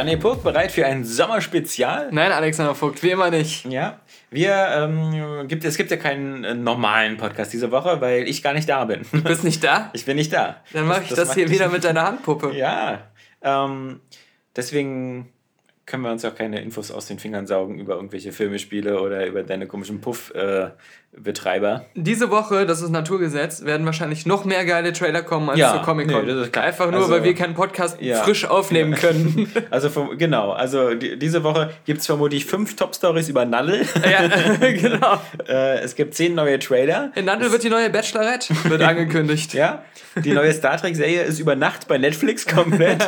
[0.00, 2.08] Daniel Puck bereit für ein Sommerspezial?
[2.10, 3.66] Nein, Alexander Vogt, wie immer nicht.
[3.66, 4.00] Ja.
[4.30, 8.54] Wir, ähm, gibt, es gibt ja keinen äh, normalen Podcast diese Woche, weil ich gar
[8.54, 9.02] nicht da bin.
[9.12, 9.90] Du bist nicht da?
[9.92, 10.56] Ich bin nicht da.
[10.72, 12.52] Dann mache ich das, macht- hier wieder mit deiner Handpuppe.
[12.56, 13.02] Ja.
[13.42, 14.00] Ähm,
[14.56, 15.30] deswegen
[15.90, 19.26] können wir uns auch keine Infos aus den Fingern saugen über irgendwelche Filme, Spiele oder
[19.26, 21.84] über deine komischen Puff-Betreiber.
[21.94, 25.82] Diese Woche, das ist Naturgesetz, werden wahrscheinlich noch mehr geile Trailer kommen als Ja, zur
[25.82, 26.24] Comic-Con.
[26.26, 26.58] nee.
[26.58, 28.22] Einfach nur, Also- weil wir keinen Podcast Ja.
[28.22, 29.50] frisch aufnehmen können.
[29.70, 33.82] also vom, genau, also die, diese Woche gibt es vermutlich fünf Top-Stories über Nuddle.
[34.10, 34.28] ja,
[34.70, 35.20] genau.
[35.48, 37.10] äh, es gibt zehn neue Trailer.
[37.16, 39.52] In Nandel wird die neue Bachelorette wird angekündigt.
[39.54, 39.84] Ja,
[40.24, 43.04] die neue Star Trek-Serie ist über Nacht bei Netflix komplett.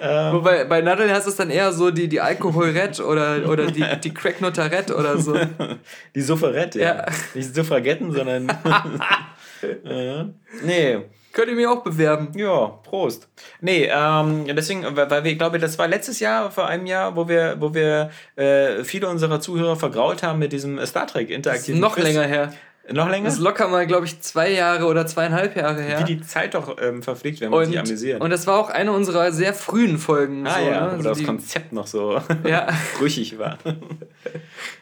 [0.00, 4.14] Wobei bei Nadel heißt es dann eher so die, die Alkoholrette oder, oder die, die
[4.14, 5.36] Cracknotterette oder so.
[6.14, 6.96] Die Suffragette, ja.
[6.96, 7.06] Ja.
[7.34, 8.48] Nicht Suffragetten, sondern.
[9.84, 10.24] äh,
[10.64, 10.98] nee.
[11.32, 12.32] Könnt ihr mir auch bewerben.
[12.34, 13.28] Ja, Prost.
[13.60, 17.28] Nee, ähm, deswegen, weil wir, ich glaube, das war letztes Jahr, vor einem Jahr, wo
[17.28, 21.94] wir, wo wir äh, viele unserer Zuhörer vergrault haben mit diesem Star Trek interaktiven Noch
[21.94, 22.04] Quiz.
[22.04, 22.52] länger her.
[22.92, 23.26] Noch länger?
[23.26, 26.00] Das ist locker mal, glaube ich, zwei Jahre oder zweieinhalb Jahre her.
[26.00, 28.20] Wie die Zeit doch ähm, verfliegt, wenn man sich und, amüsiert.
[28.20, 30.44] und das war auch eine unserer sehr frühen Folgen.
[30.46, 30.86] ah so, ja, ne?
[30.92, 32.66] wo Also das Konzept noch so Ja.
[32.98, 33.58] brüchig war.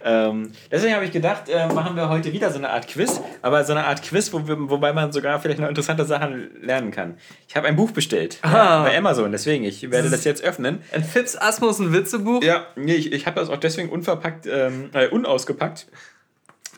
[0.05, 3.65] ähm, deswegen habe ich gedacht, äh, machen wir heute wieder so eine Art Quiz, aber
[3.65, 7.19] so eine Art Quiz, wo wir, wobei man sogar vielleicht noch interessante Sachen lernen kann.
[7.47, 8.83] Ich habe ein Buch bestellt ja, Ah.
[8.85, 10.81] bei Amazon, deswegen, ich werde das jetzt öffnen.
[10.93, 12.43] Ein Fips Asmussen Witzebuch.
[12.43, 15.87] Ja, nee, ich, ich habe das auch deswegen unverpackt, ähm, äh, unausgepackt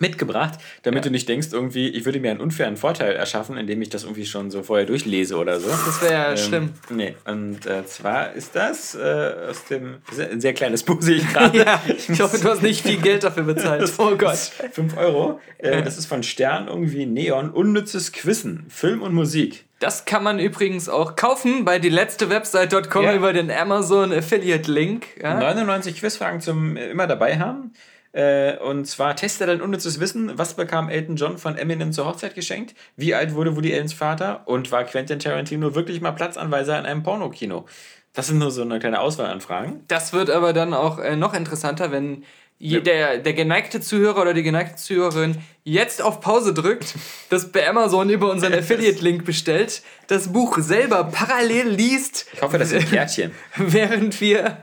[0.00, 3.91] mitgebracht, damit du nicht denkst, irgendwie, ich würde mir einen unfairen Vorteil erschaffen, indem ich
[3.91, 5.69] das irgendwie schon so vorher durchlese oder so.
[5.69, 6.71] Das wäre ja schlimm.
[6.91, 9.99] Ähm, nee, und äh, zwar ist das äh, aus dem.
[10.19, 11.59] ein sehr kleines Buch, sehe ich gerade.
[11.59, 13.93] Ja, ich hoffe, du hast nicht viel Geld dafür bezahlt.
[13.99, 14.38] Oh Gott.
[14.72, 15.41] 5 Euro.
[15.59, 17.50] Äh, das ist von Stern irgendwie Neon.
[17.50, 18.67] Unnützes Quizzen.
[18.69, 19.65] Film und Musik.
[19.81, 23.15] Das kann man übrigens auch kaufen bei die letzte Website.com Ja.
[23.15, 25.06] über den Amazon Affiliate Link.
[25.22, 25.38] Ja?
[25.41, 27.72] 99 Quizfragen zum immer dabei haben.
[28.12, 30.37] Äh, und zwar teste dein unnützes Wissen.
[30.37, 32.75] Was bekam Elton John von Eminem zur Hochzeit geschenkt?
[32.97, 34.43] Wie alt wurde Woody Allens Vater?
[34.47, 37.66] Und war Quentin Tarantino wirklich mal Platzanweiser in einem Pornokino?
[38.12, 39.84] Das sind nur so eine kleine Auswahl an Fragen.
[39.87, 42.25] Das wird aber dann auch äh, noch interessanter, wenn
[42.59, 46.94] je, der, der geneigte Zuhörer oder die geneigte Zuhörerin jetzt auf Pause drückt,
[47.31, 52.70] das bei Amazon über unseren Affiliate-Link bestellt, das Buch selber parallel liest, Ich hoffe, das
[52.70, 53.31] sind Kärtchen.
[53.56, 54.59] während wir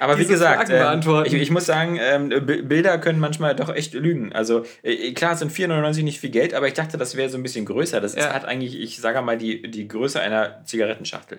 [0.00, 1.26] Aber wie gesagt, beantworten.
[1.28, 4.32] ich, ich muss sagen, ähm, Bi- Bilder können manchmal doch echt lügen.
[4.32, 7.42] Also äh, klar sind 4,99 nicht viel Geld, aber ich dachte, das wäre so ein
[7.42, 8.00] bisschen größer.
[8.00, 8.32] Das Ja.
[8.32, 11.38] hat eigentlich, ich sage mal, die, die Größe einer Zigarettenschachtel.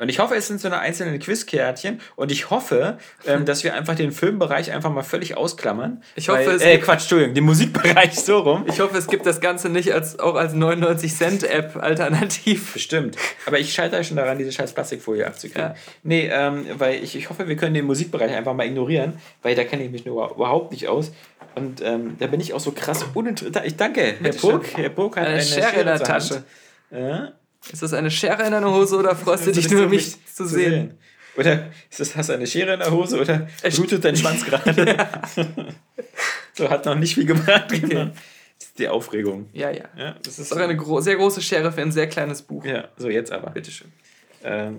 [0.00, 3.74] Und ich hoffe, es sind so eine einzelnen Quizkärtchen und ich hoffe, ähm, dass wir
[3.74, 6.02] einfach den Filmbereich einfach mal völlig ausklammern.
[6.16, 8.64] Ich hoffe, weil, es äh, gibt- Quatsch, Entschuldigung, den Musikbereich so rum.
[8.66, 12.72] Ich hoffe, es gibt das Ganze nicht als, auch als 99-Cent-App alternativ.
[12.72, 13.16] Bestimmt.
[13.46, 15.62] Aber ich scheitere schon daran, diese scheiß Plastikfolie abzukriegen.
[15.70, 15.74] Ja.
[16.02, 19.64] Nee, ähm, weil ich, ich hoffe, wir können den Musikbereich einfach mal ignorieren, weil da
[19.64, 21.12] kenne ich mich nur überhaupt nicht aus.
[21.56, 23.66] Und ähm, da bin ich auch so krass uninteressant.
[23.66, 24.32] Ich danke, Herr.
[24.32, 24.64] Burg.
[24.76, 26.44] Herr Burg hat Eine eine, Schere in der Tasche.
[26.90, 27.32] Ja,
[27.72, 30.98] Ist das eine Schere in deiner Hose oder freust du dich nur, mich zu sehen?
[31.36, 35.06] Oder ist das, hast du eine Schere in der Hose oder blutet dein Schwanz gerade?
[36.54, 37.68] so hat noch nicht viel gebracht.
[37.68, 38.06] Genau.
[38.58, 39.48] Das ist die Aufregung.
[39.52, 39.84] Ja, ja.
[39.96, 42.64] Ja, das Das ist auch eine gro sehr große Schere für ein sehr kleines Buch.
[42.64, 43.50] Ja, so jetzt aber.
[43.50, 43.90] Bitteschön.
[44.42, 44.76] Ähm,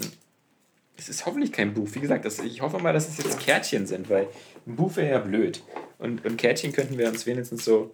[0.97, 1.88] es ist hoffentlich kein Buch.
[1.94, 4.28] Wie gesagt, das, ich hoffe mal, dass es jetzt Kärtchen sind, weil
[4.68, 5.64] ein Buch wäre ja blöd.
[5.97, 7.94] Und, und Kärtchen könnten wir uns wenigstens so.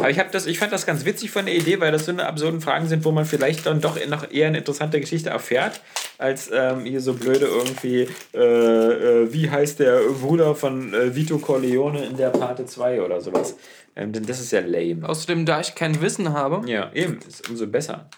[0.00, 2.26] Aber ich, das, ich fand das ganz witzig von der Idee, weil das so eine
[2.26, 5.80] absurden Fragen sind, wo man vielleicht dann doch noch eher eine interessante Geschichte erfährt,
[6.18, 11.38] als ähm, hier so blöde irgendwie, äh, äh, wie heißt der Bruder von äh, Vito
[11.38, 13.56] Corleone in der Parte 2 oder sowas.
[13.96, 15.08] Ähm, denn das ist ja lame.
[15.08, 18.08] Außerdem, da ich kein Wissen habe, Ja, eben, ist umso besser.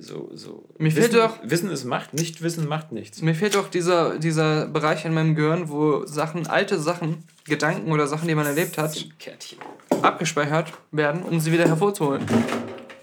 [0.00, 0.64] So, so.
[0.78, 3.20] Mir fehlt Wissen, doch- Wissen ist Macht, nicht Wissen macht nichts.
[3.20, 8.06] mir fehlt auch dieser, dieser Bereich in meinem Gehirn, wo Sachen, alte Sachen, Gedanken oder
[8.06, 9.58] Sachen, die man erlebt hat, Kärtchen.
[10.02, 12.26] Abgespeichert werden, um sie wieder hervorzuholen.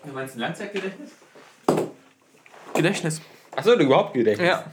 [0.06, 1.12] Du meinst ein Langzeitgedächtnis?
[2.74, 3.22] Gedächtnis.
[3.56, 4.48] Achso, überhaupt Gedächtnis.
[4.48, 4.66] Ja,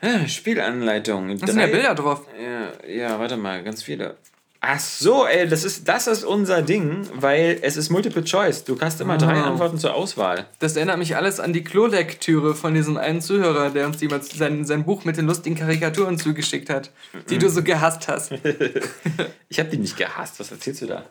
[0.00, 1.38] Ah, Spielanleitung.
[1.38, 2.26] da sind ja Bilder drauf.
[2.38, 4.16] Ja, ja, warte mal, ganz viele.
[4.66, 8.64] Ach so, ey, das ist, das ist unser Ding, weil es ist Multiple Choice.
[8.64, 9.44] Du hast immer drei Ah.
[9.48, 10.46] Antworten zur Auswahl.
[10.58, 14.64] Das erinnert mich alles an die Klolektüre von diesem einen Zuhörer, der uns jemals sein,
[14.64, 16.90] sein Buch mit den lustigen Karikaturen zugeschickt hat,
[17.28, 18.32] die du so gehasst hast.
[19.50, 20.40] Ich habe die nicht gehasst.
[20.40, 21.04] Was erzählst du da?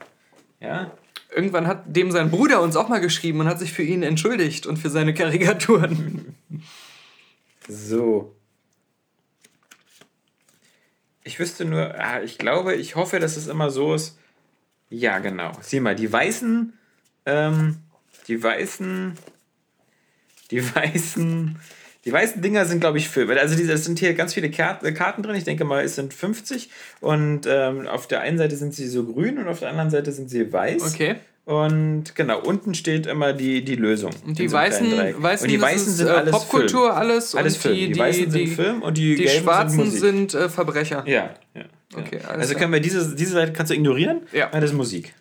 [0.60, 0.92] Ja?
[1.34, 4.66] Irgendwann hat dem sein Bruder uns auch mal geschrieben und hat sich für ihn entschuldigt
[4.66, 6.36] und für seine Karikaturen.
[7.68, 8.36] So.
[11.24, 14.18] Ich wüsste nur, ah, ich glaube, ich hoffe, dass es immer so ist.
[14.90, 15.52] Ja, genau.
[15.62, 16.74] Sieh mal, die weißen,
[17.26, 17.78] ähm,
[18.28, 19.14] die weißen,
[20.52, 21.60] die weißen,
[22.06, 23.28] die weißen Dinger sind, glaube ich, für.
[23.40, 25.36] Also es sind hier ganz viele äh, Karten drin.
[25.36, 26.70] Ich denke mal, es sind 50.
[27.00, 30.12] Und ähm, auf der einen Seite sind sie so grün und auf der anderen Seite
[30.12, 30.94] sind sie weiß.
[30.94, 31.16] Okay.
[31.46, 34.12] Und genau, unten steht immer die, die Lösung.
[34.26, 34.90] Und die so weißen,
[35.22, 36.96] weißen, und die weißen sind äh, alles Popkultur, Film.
[36.98, 37.36] alles.
[37.36, 37.76] Alles und Film.
[37.76, 41.04] die, Die, weißen die, sind Film und die, die gelben schwarzen sind sind äh, Verbrecher.
[41.06, 41.64] Ja, ja.
[41.96, 42.30] Okay, ja.
[42.30, 42.60] alles Also klar.
[42.62, 44.22] können wir diese, diese Seite kannst du ignorieren?
[44.32, 44.48] Ja.
[44.54, 45.14] Weil das ist Musik.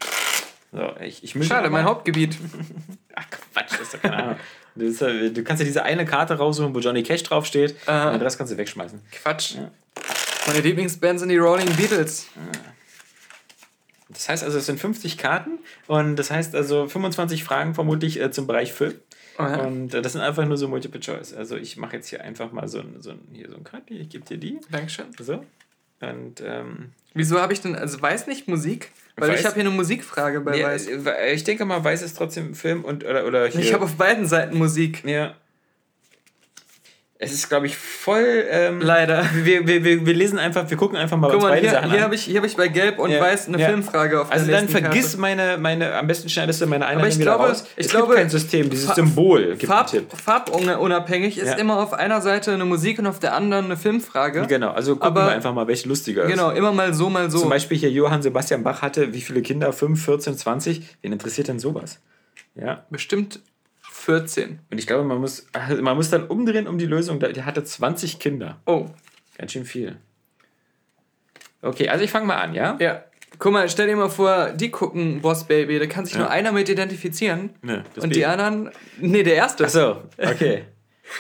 [0.71, 2.39] So, ich, ich mische Schade, mein Hauptgebiet.
[3.17, 4.37] Ach Quatsch, das ist doch keine Ahnung.
[4.77, 7.75] Du, ja- kannst ja diese eine Karte raussuchen, wo Johnny Cash draufsteht.
[7.87, 8.07] Äh.
[8.07, 9.01] Und den Rest kannst du wegschmeißen.
[9.11, 9.57] Quatsch.
[9.57, 9.71] Ja.
[10.47, 12.27] Meine Lieblingsband sind die Rolling Beatles.
[14.23, 15.59] Das heißt also, es sind 50 Karten
[15.89, 18.95] und das heißt also 25 Fragen vermutlich äh, zum Bereich Film.
[19.37, 19.63] Oh ja.
[19.63, 21.35] Und äh, das sind einfach nur so Multiple Choice.
[21.35, 23.95] Also ich mache jetzt hier einfach mal so ein, so ein, hier so ein Karte,
[23.95, 24.61] ich gebe dir die.
[24.71, 25.07] Dankeschön.
[25.19, 25.45] So.
[26.01, 28.93] Und ähm, Wieso habe ich denn, also weiß nicht Musik?
[29.17, 30.87] Weil Weiß- ich habe hier eine Musikfrage bei nee, Weiß.
[30.87, 33.61] äh, ich denke mal, weiß ist trotzdem Film und oder, oder hier.
[33.61, 35.03] Ich habe auf beiden Seiten Musik.
[35.05, 35.35] Ja.
[37.25, 38.47] Es ist, glaube ich, voll.
[38.51, 39.25] Ähm, Leider.
[39.45, 41.71] wir, wir, wir, wir lesen einfach, wir gucken einfach mal Guck uns mal, beide hier,
[41.71, 43.69] Sachen hier habe ich, hier hab ich bei Gelb und Ja, Weiß eine ja.
[43.69, 45.19] Filmfrage auf Also der dann vergiss Karte.
[45.21, 47.65] meine, meine, am besten schneidest du meine Aber Einladung ich wieder glaube- raus.
[47.77, 49.91] ich es glaube, gibt kein System, dieses Fa- Symbol gibt Farb,
[50.25, 51.55] farbunabhängig ist Ja.
[51.55, 54.45] immer auf einer Seite eine Musik und auf der anderen eine Filmfrage.
[54.49, 56.31] Genau, also gucken Aber- wir einfach mal, welche lustiger ist.
[56.31, 57.39] Genau, immer mal so, mal so.
[57.39, 59.73] Zum Beispiel hier Johann Sebastian Bach hatte wie viele Kinder?
[59.73, 60.83] 5, 14, 20?
[61.03, 62.01] Wen interessiert denn sowas?
[62.55, 63.41] Ja, Bestimmt
[64.05, 64.59] 14.
[64.71, 65.47] und ich glaube, man muss,
[65.81, 67.21] man muss dann umdrehen um die Lösung.
[67.21, 68.59] Der hatte 20 Kinder.
[68.67, 68.87] Oh,
[69.39, 69.97] Ganz schön viel.
[71.63, 72.77] Okay, also ich fange mal an, ja?
[72.81, 73.05] ja.
[73.39, 76.53] Guck mal, stell dir mal vor, die gucken Boss Baby, da kann sich nur einer
[76.53, 77.51] mit identifizieren.
[77.63, 78.21] Ne, das und Baby.
[78.21, 78.71] die anderen.
[78.99, 79.65] Nee, der erste.
[79.65, 80.65] Achso, okay.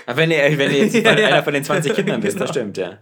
[0.07, 1.29] Aber wenn ihr, wenn ihr jetzt Ja, ja.
[1.29, 2.53] einer von den 20 Kindern bist, das Genau.
[2.73, 2.99] stimmt, ja.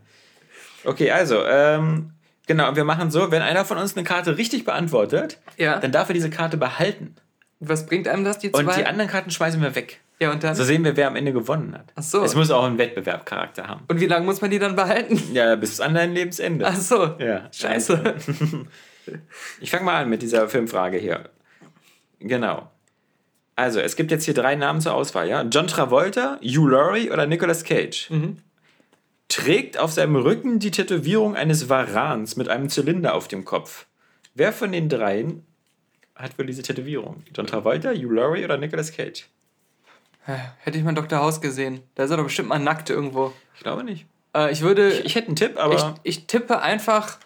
[0.84, 2.12] Okay, also, ähm,
[2.46, 5.78] genau, wir machen so, wenn einer von uns eine Karte richtig beantwortet, Ja.
[5.78, 7.16] dann darf er diese Karte behalten.
[7.60, 8.60] Was bringt einem das, die zwei?
[8.60, 10.00] Und die anderen Karten schmeißen wir weg.
[10.18, 10.54] ja, und dann.
[10.54, 11.92] So sehen wir, wer am Ende gewonnen hat.
[11.94, 12.22] Ach so.
[12.24, 13.84] Es muss auch einen Wettbewerbcharakter haben.
[13.88, 15.20] und wie lange muss man die dann behalten?
[15.32, 16.66] Ja, bis an dein Lebensende.
[16.66, 17.16] Ach so.
[17.18, 17.48] Ja.
[17.52, 18.16] Scheiße.
[19.60, 21.30] Ich fange mal an mit dieser Filmfrage hier.
[22.20, 22.70] Genau.
[23.56, 25.42] Also, es gibt jetzt hier drei Namen zur Auswahl, ja?
[25.42, 28.08] John Travolta, Hugh Laurie oder Nicolas Cage.
[28.10, 28.38] Mhm.
[29.28, 33.86] Trägt auf seinem Rücken die Tätowierung eines Varans mit einem Zylinder auf dem Kopf.
[34.34, 35.44] Wer von den dreien
[36.20, 37.22] hat wohl diese Tätowierung?
[37.34, 39.26] John Travolta, Hugh Laurie oder Nicolas Cage?
[40.24, 41.18] Hätte ich mal Dr.
[41.18, 41.80] House gesehen.
[41.94, 43.32] Da ist er doch bestimmt mal nackt irgendwo.
[43.56, 44.06] Ich glaube nicht.
[44.36, 44.90] Äh, ich würde.
[44.90, 47.18] Ich, ich hätte einen Tipp, ich, aber ich tippe einfach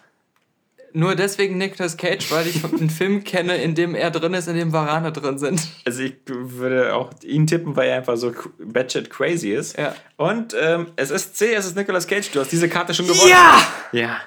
[0.93, 4.55] nur deswegen Nicolas Cage, weil ich einen Film kenne, in dem er drin ist, in
[4.55, 5.61] dem Varane drin sind.
[5.85, 9.77] also ich würde auch ihn tippen, weil er einfach so batshit crazy ist.
[9.77, 9.93] Ja.
[10.15, 12.31] Und ähm, es ist C, es ist Nicolas Cage.
[12.31, 13.29] Du hast diese Karte schon gewonnen.
[13.29, 13.61] Ja!
[13.91, 14.21] Ja.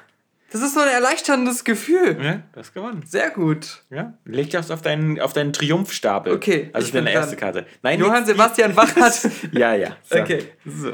[0.51, 2.17] Das ist so ein erleichterndes Gefühl.
[2.23, 3.03] Ja, du hast gewonnen.
[3.07, 3.83] Sehr gut.
[3.91, 4.15] Ja.
[4.25, 6.33] Leg dich auf deinen, auf deinen Triumphstapel.
[6.33, 7.53] Okay, Also ich deine erste dran.
[7.53, 7.67] Karte.
[7.83, 9.29] Nein, Johann jetzt- Sebastian Bach hat.
[9.53, 9.97] Ja, ja.
[10.05, 10.19] So.
[10.19, 10.45] Okay.
[10.65, 10.93] So.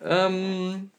[0.00, 0.90] ähm,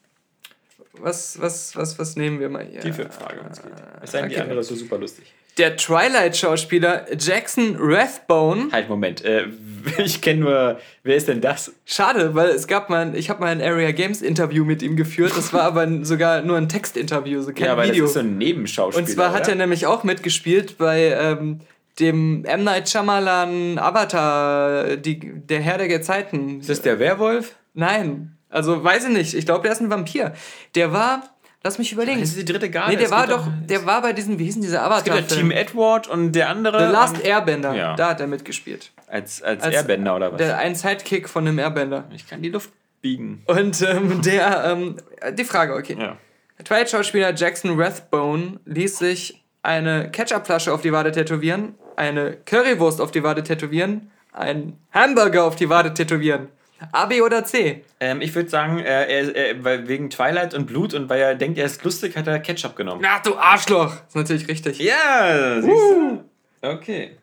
[0.92, 2.80] was, was, was, was nehmen wir mal hier?
[2.80, 3.72] Die Filmfrage, wenn es geht.
[4.02, 4.42] Es sei denn, die okay.
[4.42, 5.32] andere ist so super lustig.
[5.58, 8.68] Der Twilight-Schauspieler Jackson Rathbone.
[8.72, 9.24] Halt, Moment.
[9.24, 9.46] Äh,
[9.98, 10.80] ich kenne nur.
[11.02, 11.72] Wer ist denn das?
[11.84, 15.32] Schade, weil es gab mal, ich habe mal ein Area Games Interview mit ihm geführt.
[15.36, 18.04] Das war aber sogar nur ein Textinterview, so kein ja, weil Video.
[18.04, 19.06] das ist so ein Nebenschauspieler.
[19.06, 19.50] Und zwar hat oder?
[19.50, 21.60] er nämlich auch mitgespielt bei ähm,
[21.98, 22.64] dem M.
[22.64, 26.60] Night Shyamalan Avatar, die, der Herr der Gezeiten.
[26.60, 27.54] Ist das der Werwolf?
[27.74, 29.34] Nein, also weiß ich nicht.
[29.34, 30.32] Ich glaube, der ist ein Vampir.
[30.74, 31.22] Der war,
[31.62, 32.20] lass mich überlegen.
[32.20, 32.92] Das ist die dritte Garde.
[32.92, 35.12] Nee, der Es war doch, der war bei diesem, wie hießen diese Es gibt ja
[35.14, 35.38] Avatar?
[35.38, 36.86] Team Edward und der andere.
[36.86, 37.74] The Last Airbender.
[37.74, 37.96] Ja.
[37.96, 38.92] Da hat er mitgespielt.
[39.16, 40.36] Als, als, Als- Airbender oder was?
[40.36, 42.04] Der, ein Sidekick von einem Airbender.
[42.14, 42.70] ich kann die Luft
[43.00, 43.42] biegen.
[43.46, 44.96] Und ähm, der, ähm,
[45.32, 45.96] die Frage, okay.
[45.98, 46.18] Ja.
[46.62, 53.22] Twilight-Schauspieler Jackson Rathbone ließ sich eine Ketchupflasche auf die Wade tätowieren, eine Currywurst auf die
[53.22, 56.48] Wade tätowieren, einen Hamburger auf die Wade tätowieren.
[56.92, 57.84] A, B oder C?
[58.00, 61.34] Ähm, ich würde sagen, äh, er, er, weil wegen Twilight und Blut und weil er
[61.34, 63.02] denkt, er ist lustig, hat er Ketchup genommen.
[63.06, 63.94] Ach du Arschloch!
[64.06, 64.78] ist natürlich richtig.
[64.78, 66.24] Ja, siehst du?
[66.60, 67.16] Okay.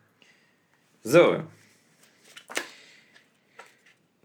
[1.04, 1.36] So.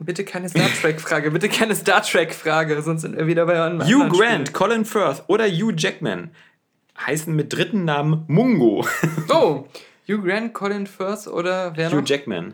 [0.01, 4.03] Bitte keine Star Trek-Frage, bitte keine Star Trek-Frage, sonst sind wir wieder bei einem Hugh
[4.03, 6.31] anderen Grant, Colin Firth oder Hugh Jackman
[7.05, 8.85] heißen mit dritten Namen Mungo.
[9.29, 9.65] Oh,
[10.07, 12.07] Hugh Grant, Colin Firth oder wer Hugh noch?
[12.07, 12.53] Jackman.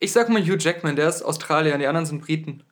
[0.00, 2.62] Ich sag mal Hugh Jackman, der ist Australier, die anderen sind Briten.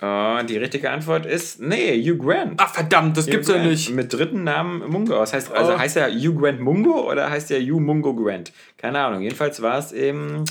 [0.00, 2.54] Oh, die richtige Antwort ist, nee, Hugh Grant.
[2.58, 3.68] Ach verdammt, das Hugh gibt's ja Grant.
[3.68, 3.90] nicht.
[3.90, 5.14] Mit dritten Namen Mungo.
[5.14, 5.78] Das heißt, also Oh.
[5.78, 8.52] heißt er Hugh Grant Mungo oder heißt er Hugh Mungo Grant?
[8.76, 9.22] Keine Ahnung.
[9.22, 10.44] Jedenfalls war es eben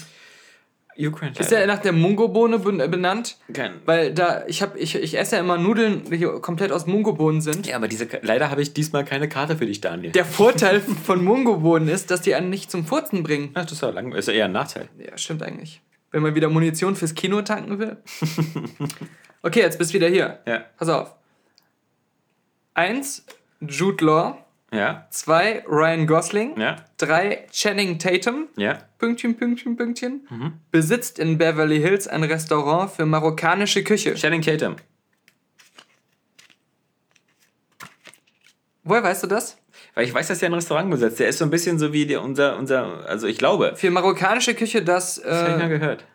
[0.97, 1.39] Grant.
[1.39, 3.37] Ist er nach der Mungobohne ben- benannt?
[3.53, 7.39] Kein, Weil da, ich, hab, ich, ich esse ja immer Nudeln, die komplett aus Mungobohnen
[7.41, 7.67] sind.
[7.67, 10.11] ja, aber diese, leider habe ich diesmal keine Karte für dich, Daniel.
[10.11, 13.51] Der Vorteil von Mungobohnen ist, dass die einen nicht zum Furzen bringen.
[13.53, 14.89] Ach, das ist ja, lang, ist ja eher ein Nachteil.
[14.97, 15.81] Ja, stimmt eigentlich.
[16.11, 17.97] Wenn man wieder Munition fürs Kino tanken will.
[19.43, 20.39] Okay, jetzt bist du wieder hier.
[20.47, 20.65] Ja.
[20.77, 21.13] Pass auf.
[22.73, 23.25] Eins,
[23.61, 24.37] Jude Law.
[24.73, 26.59] Ja, Zwei, Ryan Gosling.
[26.59, 28.47] ja, Drei, Channing Tatum.
[28.57, 28.77] ja.
[28.97, 30.27] Pünktchen, Pünktchen, Pünktchen.
[30.71, 34.13] Besitzt in Beverly Hills ein Restaurant für marokkanische Küche.
[34.15, 34.75] Channing Tatum.
[38.83, 39.57] Woher weißt du das?
[39.95, 41.19] Weil ich weiß, dass er ein Restaurant besetzt.
[41.19, 43.73] Der ist so ein bisschen so wie der, unser, unser, also ich glaube.
[43.75, 46.05] Für marokkanische Küche, das Das habe ich mal äh, gehört.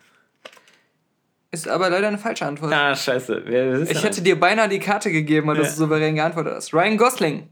[1.50, 2.72] ist aber leider eine falsche Antwort.
[2.72, 3.42] Ah, scheiße.
[3.46, 5.68] Wer ist Ich hätte dir beinahe die Karte gegeben, weil du Ja.
[5.68, 6.72] so souverän geantwortet hast.
[6.72, 7.48] Ryan Gosling.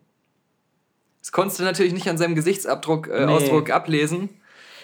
[1.20, 3.32] Das konntest du natürlich nicht an seinem Gesichtsabdruck äh, Nee.
[3.32, 4.28] Ausdruck ablesen.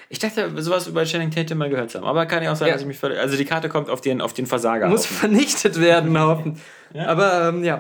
[0.09, 2.07] Ich dachte, sowas über Channing Tatum mal gehört zu haben.
[2.07, 2.75] Aber kann ja auch sein, Ja.
[2.75, 3.19] dass ich mich völlig.
[3.19, 4.87] Also die Karte kommt auf den, auf den Versager.
[4.89, 6.61] Muss vernichtet werden, Haufen.
[6.95, 7.79] Aber ähm, ja.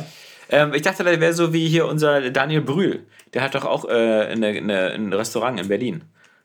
[0.48, 3.04] Ähm, ich dachte, das wäre so wie hier unser Daniel Brühl.
[3.34, 6.02] Der hat doch auch äh, eine, eine, ein Restaurant in Berlin.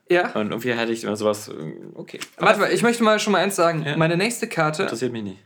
[0.08, 0.30] Ja.
[0.32, 1.48] Und irgendwie hatte ich immer sowas.
[1.48, 1.52] äh,
[1.94, 2.20] Okay.
[2.36, 3.84] Warte mal, ich möchte mal schon mal eins sagen.
[3.86, 3.96] Ja.
[3.96, 5.38] Meine nächste Karte Interessiert mich nicht.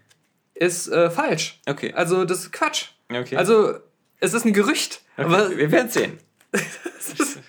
[0.55, 1.61] ist äh, falsch.
[1.67, 1.93] Okay.
[1.95, 2.87] Also, das ist Quatsch.
[3.11, 3.37] Okay.
[3.37, 3.75] Also,
[4.21, 5.01] es ist ein Gerücht.
[5.17, 6.19] Aber wir werden sehen.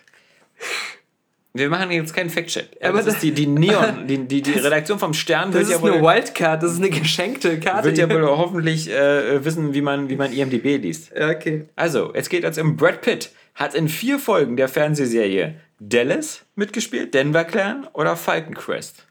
[1.54, 2.78] Wir machen jetzt keinen Fact-Check.
[2.82, 5.64] Aber Aber das ist die, die Neon, die, die, die Redaktion vom Stern das wird
[5.64, 7.86] ist ja wohl, eine Wildcard, das ist eine geschenkte Karte.
[7.86, 11.12] wird ja wohl hoffentlich äh, wissen, wie man, wie man IMDB liest.
[11.18, 11.66] Ja, okay.
[11.76, 13.32] Also, jetzt geht es um Brad Pitt.
[13.56, 19.08] Hat in vier Folgen der Fernsehserie Dallas mitgespielt, Denver Clan oder Falcon Crest?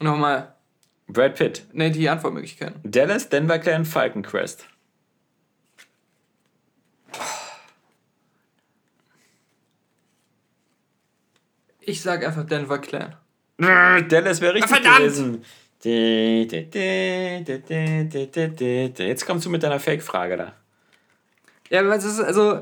[0.00, 0.54] Nochmal.
[1.08, 1.66] Brad Pitt.
[1.72, 2.80] Ne, die Antwortmöglichkeiten.
[2.84, 4.68] Dallas, Denver Clan, Falcon Crest.
[11.86, 13.14] Ich sage einfach Denver Clan.
[13.58, 14.98] Dallas wäre richtig Verdammt!
[14.98, 15.44] gewesen.
[18.98, 20.52] Jetzt kommst du mit deiner Fake-Frage da.
[21.70, 22.60] Ja, aber es ist also,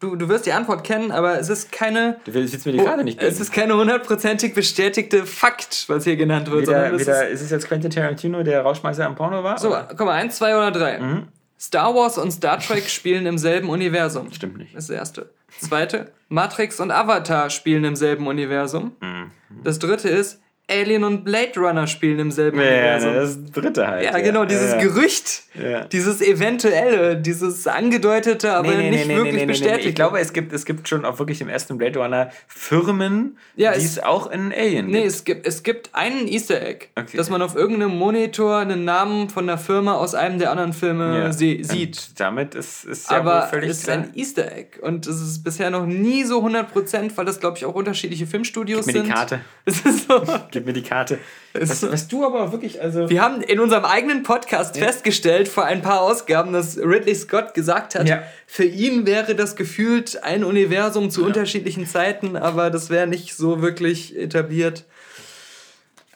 [0.00, 2.18] du, du wirst die Antwort kennen, aber es ist keine.
[2.24, 3.30] Du willst, jetzt mir die oh, gerade nicht geben.
[3.30, 6.62] Es ist keine hundertprozentig bestätigte Fakt, was hier genannt wird.
[6.62, 9.58] Wieder, es wieder, ist, es jetzt Quentin Tarantino, der Rauschmeister am Porno war?
[9.58, 10.98] So, guck mal, eins, zwei oder drei.
[10.98, 11.28] Mhm.
[11.58, 14.32] Star Wars und Star Trek spielen im selben Universum.
[14.32, 14.74] Stimmt nicht.
[14.74, 15.30] Das ist Das erste.
[15.50, 18.96] Zweite, Matrix und Avatar spielen im selben Universum.
[19.00, 19.30] Mhm.
[19.64, 23.12] Das dritte ist, Alien und Blade Runner spielen im selben Ja, Universum.
[23.12, 24.04] ne, das dritte halt.
[24.04, 24.78] Ja, genau, dieses ja.
[24.80, 25.84] Gerücht, Ja.
[25.84, 29.86] dieses eventuelle, dieses angedeutete, aber nicht wirklich bestätigt.
[29.86, 33.72] Ich glaube, es gibt, es gibt schon auch wirklich im ersten Blade Runner Firmen, Ja,
[33.72, 35.06] die es- es auch in Alien Nee, gibt.
[35.12, 37.16] es gibt, es gibt einen Easter Egg, Okay.
[37.16, 41.18] dass man auf irgendeinem Monitor einen Namen von einer Firma aus einem der anderen Filme
[41.18, 41.32] Ja.
[41.32, 41.96] sie, sieht.
[42.10, 43.96] Und damit ist, ist ja wohl Aber völlig es ist klar.
[43.98, 47.64] ein Easter Egg und es ist bisher noch nie so 100%, weil das, glaube ich,
[47.64, 49.14] auch unterschiedliche Filmstudios Gib mir die sind.
[49.14, 49.40] Karte.
[49.64, 50.22] Es ist so.
[50.58, 51.20] Gib mir die Karte.
[51.52, 53.08] Was, was du aber wirklich, also.
[53.08, 57.94] Wir haben in unserem eigenen Podcast festgestellt, vor ein paar Ausgaben, dass Ridley Scott gesagt
[57.94, 58.24] hat, Ja.
[58.48, 63.62] für ihn wäre das gefühlt ein Universum zu unterschiedlichen Zeiten, aber das wäre nicht so
[63.62, 64.84] wirklich etabliert.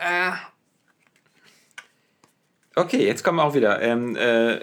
[0.01, 0.33] Äh,
[2.75, 3.81] Okay, jetzt kommen wir auch wieder.
[3.83, 4.61] Ähm, äh,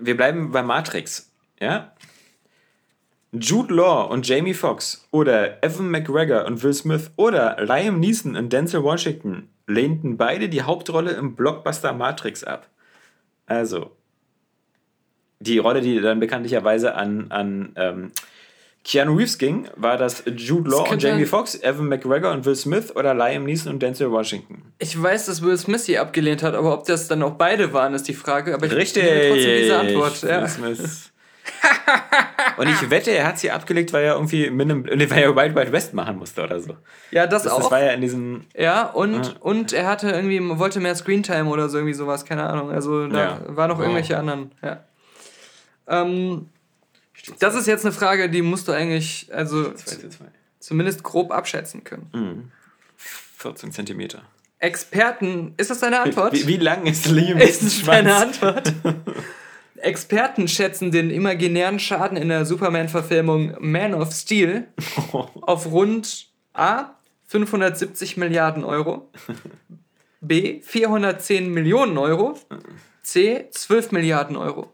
[0.00, 1.30] wir bleiben bei Matrix.
[1.60, 1.92] Ja?
[3.38, 8.52] Jude Law und Jamie Foxx oder Evan McGregor und Will Smith oder Liam Neeson und
[8.52, 12.68] Denzel Washington lehnten beide die Hauptrolle im Blockbuster Matrix ab.
[13.46, 13.90] Also,
[15.40, 18.12] die Rolle, die dann bekanntlicherweise an, an ähm,
[18.84, 22.54] Keanu Reeves ging, war das Jude Law und könnte Jamie Foxx, Evan McGregor und Will
[22.54, 24.62] Smith oder Liam Neeson und Denzel Washington.
[24.78, 27.94] ich weiß, dass Will Smith sie abgelehnt hat, aber ob das dann auch beide waren,
[27.94, 28.54] ist die Frage.
[28.54, 29.02] Aber ich Richtig.
[29.02, 30.22] trotzdem diese Antwort.
[30.22, 30.46] Will Ja.
[30.46, 31.10] Smith.
[32.56, 35.54] Und ich wette, er hat sie abgelegt, weil er irgendwie mit einem, weil er Wild
[35.54, 36.76] Wild West machen musste oder so.
[37.10, 37.58] ja, das, Das, auch.
[37.62, 38.44] das war ja in diesem.
[38.56, 42.70] Ja, und, und er hatte irgendwie, wollte mehr Screentime oder so, irgendwie sowas, keine Ahnung.
[42.70, 43.40] Also da Ja.
[43.56, 43.84] waren noch Wow.
[43.84, 44.84] irgendwelche anderen, ja.
[45.86, 46.48] Ähm,
[47.38, 49.72] das ist jetzt eine Frage, die musst du eigentlich, also
[50.60, 52.52] zumindest grob abschätzen können.
[53.36, 54.22] 14 Zentimeter.
[54.58, 56.32] Experten, ist das deine Antwort?
[56.32, 58.14] Wie, wie lang ist Liam ist das deine?
[58.14, 58.72] Antwort?
[59.76, 64.68] Experten schätzen den imaginären Schaden in der Superman-Verfilmung Man of Steel
[65.12, 66.94] auf rund A.
[67.26, 69.10] 570 Milliarden Euro,
[70.20, 70.60] B.
[70.62, 72.38] 410 Millionen Euro,
[73.02, 73.46] C.
[73.50, 74.72] 12 Milliarden Euro.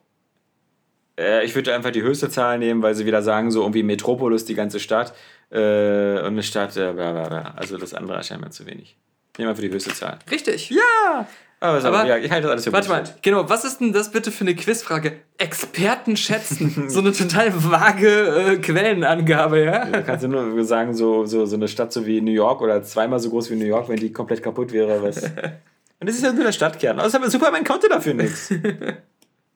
[1.18, 4.44] Äh, ich würde einfach die höchste Zahl nehmen, weil sie wieder sagen, so irgendwie Metropolis,
[4.44, 5.14] die ganze Stadt.
[5.50, 7.54] Äh, und eine Stadt, äh, bla, bla, bla.
[7.56, 8.96] Also das andere erscheint mir zu wenig.
[9.32, 10.18] Ich nehme einfach die höchste Zahl.
[10.30, 10.70] Richtig.
[10.70, 11.26] Ja!
[11.62, 14.10] Aber, Aber- ja, ich halte das alles für Warte mal, genau, was ist denn das
[14.10, 15.12] bitte für eine Quizfrage?
[15.36, 16.88] Experten schätzen.
[16.88, 19.84] so eine total vage äh, Quellenangabe, ja?
[19.84, 22.82] Du kannst ja nur sagen, so, so, so eine Stadt so wie New York oder
[22.82, 25.02] zweimal so groß wie New York, wenn die komplett kaputt wäre.
[25.02, 25.22] Was.
[26.00, 26.98] Und das ist ja nur der Stadtkern.
[26.98, 28.52] Außerdem Superman konnte dafür nichts.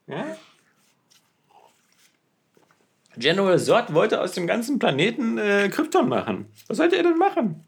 [0.07, 0.23] Ja?
[3.17, 6.47] General Zod wollte aus dem ganzen Planeten äh, Krypton machen.
[6.67, 7.65] Was sollte er denn machen?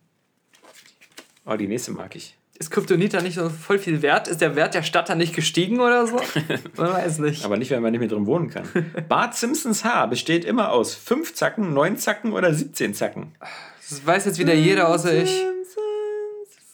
[1.46, 2.36] Oh, die nächste mag ich.
[2.58, 4.28] Ist Kryptonit da nicht so voll viel wert?
[4.28, 6.16] Ist der Wert der Stadt dann nicht gestiegen oder so?
[6.76, 7.44] Man weiß nicht.
[7.44, 8.64] Aber nicht, wenn man nicht mehr drin wohnen kann.
[9.08, 13.34] Bart Simpsons Haar besteht immer aus 5 Zacken, 9 Zacken oder 17 Zacken.
[13.88, 15.44] Das weiß jetzt wieder jeder außer ich.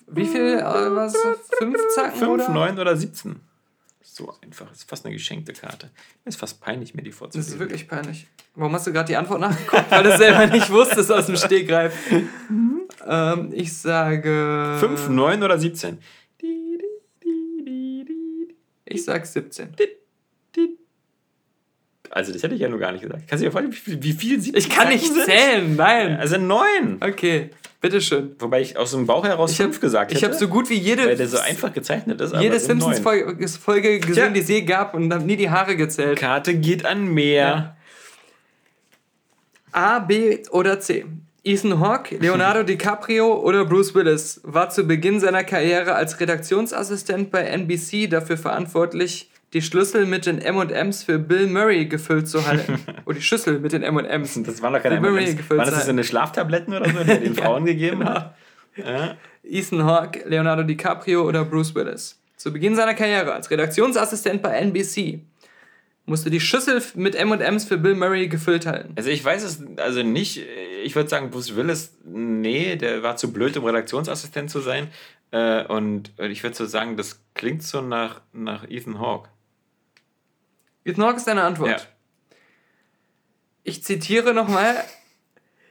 [0.06, 0.58] Wie viel?
[0.58, 1.16] Äh, was?
[1.58, 2.48] Fünf Zacken 5, oder?
[2.50, 3.40] 9 oder 17.
[4.02, 4.68] So einfach.
[4.68, 5.90] Das ist fast eine geschenkte Karte.
[6.24, 7.54] Mir ist fast peinlich, mir die Das vorzulesen.
[7.54, 8.26] ist wirklich peinlich.
[8.54, 9.90] Warum hast du gerade die Antwort nachgeguckt?
[9.90, 11.94] Weil du es selber nicht wusstest aus dem Stegreif.
[13.08, 14.76] ähm, ich sage.
[14.80, 15.98] 5, 9 oder 17?
[18.84, 19.68] Ich sag 17.
[22.10, 23.22] Also, das hätte ich ja nur gar nicht gesagt.
[23.26, 25.24] Kannst du dir vorstellen, wie viel, wie viel 17 Ich kann nicht sind?
[25.24, 26.18] zählen, nein.
[26.18, 26.98] Also 9.
[27.00, 27.48] Okay,
[27.80, 28.36] bitteschön.
[28.38, 30.18] Wobei ich aus dem Bauch heraus Ich habe 5 gesagt hätte.
[30.18, 32.34] ich hab so gut wie jede, weil der so einfach gezeichnet ist.
[32.36, 32.60] jede.
[32.60, 34.28] Simpsons-Folge Folge gesehen, Tja.
[34.28, 36.18] die es je gab und habe nie die Haare gezählt.
[36.18, 37.76] Karte geht an mehr.
[39.70, 41.06] A, B oder C.
[41.44, 47.42] Ethan Hawke, Leonardo DiCaprio oder Bruce Willis war zu Beginn seiner Karriere als Redaktionsassistent bei
[47.42, 52.78] NBC dafür verantwortlich, die Schlüssel mit den M&M's für Bill Murray gefüllt zu halten.
[53.04, 54.40] oder die Schüssel mit den M&M's.
[54.44, 55.50] Das waren doch keine M&M's.
[55.50, 58.34] Waren das so eine Schlaftabletten oder so, die er den Frauen gegeben hat?
[58.76, 59.16] Ja.
[59.42, 62.20] Ethan Hawke, Leonardo DiCaprio oder Bruce Willis.
[62.36, 65.20] Zu Beginn seiner Karriere als Redaktionsassistent bei NBC
[66.04, 68.92] musste die Schüssel mit M&M's für Bill Murray gefüllt halten.
[68.96, 70.40] Also ich weiß es also nicht.
[70.84, 74.88] Ich würde sagen, Bruce Willis, nee, der war zu blöd, um Redaktionsassistent zu sein.
[75.30, 79.28] Äh, Und ich würde so sagen, das klingt so nach, nach Ethan Hawke.
[80.84, 81.70] Ethan Hawke ist deine Antwort.
[81.70, 81.86] Ja.
[83.62, 84.74] Ich zitiere nochmal.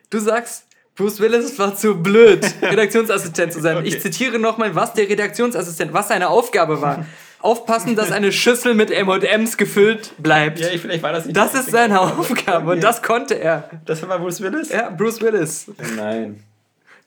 [0.10, 0.66] Du sagst,
[0.96, 3.78] Bruce Willis war zu blöd, Redaktionsassistent zu sein.
[3.78, 3.88] Okay.
[3.88, 7.06] Ich zitiere nochmal, was der Redaktionsassistent, was seine Aufgabe war.
[7.42, 10.60] Aufpassen, dass eine Schüssel mit M&M's gefüllt bleibt.
[10.60, 11.36] Ja, ich, vielleicht war das nicht.
[11.36, 13.70] Das ist seine Aufgabe und das konnte er.
[13.86, 14.70] Das war Bruce Willis?
[14.70, 15.68] Ja, Bruce Willis.
[15.96, 16.44] Nein.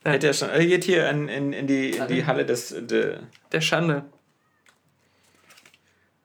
[0.04, 0.50] Hätte er schon.
[0.50, 2.74] Er geht hier in, in, in, die, in die Halle des.
[2.78, 3.16] De,
[3.52, 4.04] Der Schande.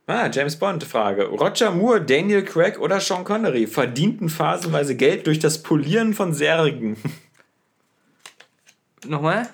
[0.07, 1.25] ah, James Bond Frage.
[1.27, 6.97] Roger Moore, Daniel Craig oder Sean Connery verdienten phasenweise Geld durch das Polieren von Särgen.
[9.07, 9.47] Nochmal?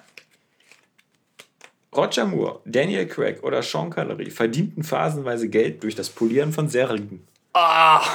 [1.95, 7.27] Roger Moore, Daniel Craig oder Sean Connery verdienten phasenweise Geld durch das Polieren von Särgen.
[7.53, 8.03] Ah!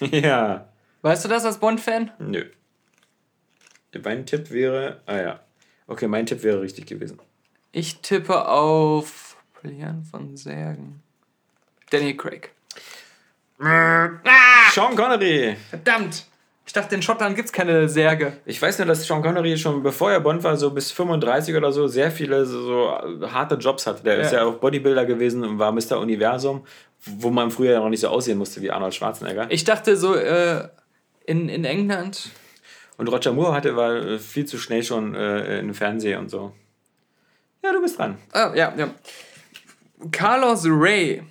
[0.00, 0.66] Ja.
[1.02, 2.10] Weißt du das als Bond-Fan?
[2.18, 2.44] Nö.
[4.02, 5.00] Mein Tipp wäre.
[5.06, 5.40] Ah ja.
[5.86, 7.20] Okay, mein Tipp wäre richtig gewesen.
[7.70, 11.02] Ich tippe auf Polieren von Särgen.
[11.90, 12.50] Daniel Craig.
[13.58, 15.56] Sean Connery!
[15.70, 16.26] Verdammt!
[16.72, 18.38] Ich dachte, in Schottland gibt es keine Särge.
[18.46, 21.70] Ich weiß nur, dass Sean Connery schon bevor er Bond war, so bis 35 oder
[21.70, 24.02] so, sehr viele so, so harte Jobs hatte.
[24.02, 24.20] Der Ja.
[24.22, 25.98] ist ja auch Bodybuilder gewesen und war Mr.
[26.00, 26.64] Universum,
[27.04, 29.48] wo man früher noch nicht so aussehen musste wie Arnold Schwarzenegger.
[29.50, 30.66] Ich dachte so, äh,
[31.26, 32.30] in, in England.
[32.96, 36.54] Und Roger Moore hatte, war äh, viel zu schnell schon äh, im Fernsehen und so.
[37.62, 38.16] Ja, du bist dran.
[38.32, 38.88] Ah, ja, ja.
[40.10, 41.22] Carlos Ray.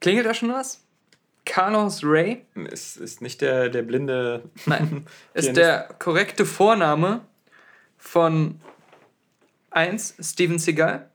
[0.00, 0.84] Klingelt da schon was?
[1.58, 2.42] Carlos Ray?
[2.70, 4.44] Ist, ist nicht der, der blinde.
[4.66, 5.06] Nein.
[5.34, 7.22] ist der korrekte Vorname
[7.96, 8.60] von
[9.70, 10.18] 1.
[10.20, 11.10] Steven Seagal,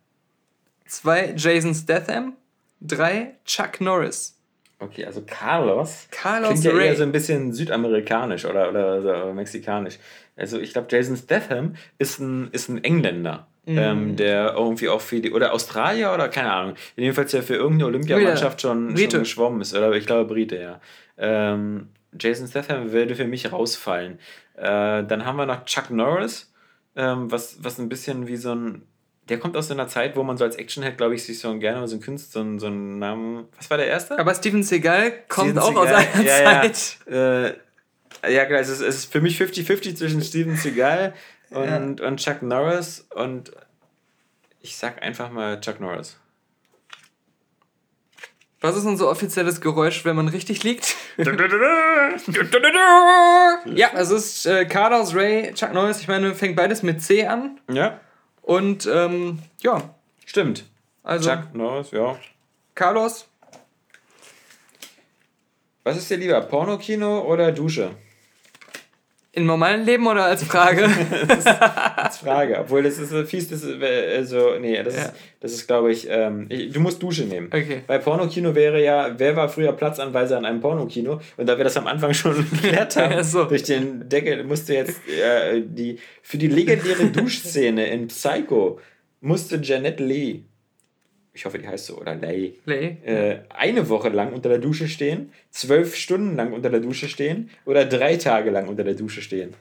[0.86, 1.36] 2.
[1.38, 2.34] Jason Statham,
[2.82, 3.36] 3.
[3.46, 4.38] Chuck Norris.
[4.80, 6.10] Okay, also Carlos.
[6.12, 6.88] Carlos Klingt ja Ray.
[6.88, 9.98] eher so ein bisschen südamerikanisch oder, oder, oder mexikanisch.
[10.36, 13.48] Also ich glaube, Jason Statham ist ein, ist ein Engländer.
[13.65, 13.78] Mhm.
[13.78, 17.88] Ähm, der irgendwie auch für die, oder Australier oder keine Ahnung, jedenfalls der für irgendeine
[17.88, 20.82] Olympiamannschaft schon, schon geschwommen ist, oder ich glaube Brite, ja.
[21.17, 21.88] Ähm,
[22.19, 24.19] Jason Statham würde für mich rausfallen.
[24.58, 26.52] Äh, dann haben wir noch Chuck Norris,
[26.97, 28.82] ähm, was, was ein bisschen wie so ein,
[29.30, 31.58] der kommt aus so einer Zeit, wo man so als Actionhead, glaube ich, sich so
[31.58, 34.19] gerne mal so einen Künstler, so, einen- so einen Namen, was war der erste?
[34.19, 36.08] Aber Steven Seagal kommt Steven auch aus Seagal.
[36.13, 36.62] einer ja, ja.
[36.73, 36.97] Zeit.
[37.08, 41.13] Äh, ja, klar, es ist, es ist für mich 50-50 zwischen Steven Seagal
[41.54, 43.52] und, und Chuck Norris und
[44.62, 46.18] ich sag einfach mal Chuck Norris.
[48.62, 50.96] Was ist unser offizielles Geräusch, wenn man richtig liegt?
[51.18, 51.26] ja,
[53.94, 56.00] es ist äh, Carlos Ray, Chuck Norris.
[56.00, 57.60] Ich meine, fängt beides mit C an.
[57.70, 58.00] Ja,
[58.42, 59.94] Und ähm, ja,
[60.26, 60.63] stimmt.
[61.04, 62.18] also Chuck Norris, ja.
[62.74, 63.28] Carlos.
[65.84, 67.92] Was ist dir lieber, Pornokino oder Dusche?
[69.36, 70.86] Im normalen Leben oder als Frage?
[71.96, 72.60] Als Frage.
[72.60, 75.02] Obwohl, das ist fies, das ist äh, so, nee, das Ja.
[75.06, 77.48] ist, das ist glaube ich, ähm, ich, du musst Dusche nehmen.
[77.48, 77.82] Okay.
[77.88, 81.19] Bei Pornokino wäre ja, wer war früher Platzanweiser an einem Pornokino?
[81.38, 83.46] Und da wir das am Anfang schon geklärt haben, Ja, so.
[83.46, 88.80] durch den Deckel, musste jetzt äh, die, für die legendäre Duschszene in Psycho,
[89.22, 90.43] musste Janet Lee,
[91.34, 92.98] ich hoffe, die heißt so, oder Leigh, Lay.
[93.06, 97.50] äh, eine Woche lang unter der Dusche stehen, zwölf Stunden lang unter der Dusche stehen
[97.65, 99.54] oder drei Tage lang unter der Dusche stehen.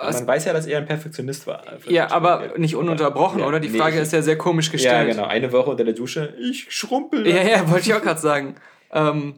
[0.00, 1.62] Und man weiß ja, dass er ein Perfektionist war.
[1.66, 3.58] Äh, Ja, aber nicht ununterbrochen, Ja, oder?
[3.58, 5.08] Die nee, Frage ist ja sehr komisch Ja, gestellt.
[5.10, 5.24] genau.
[5.26, 6.34] Eine Woche unter der Dusche.
[6.40, 7.26] Ich schrumpel.
[7.26, 8.54] Ja, ja, wollte ich auch gerade sagen.
[8.92, 9.34] Ähm,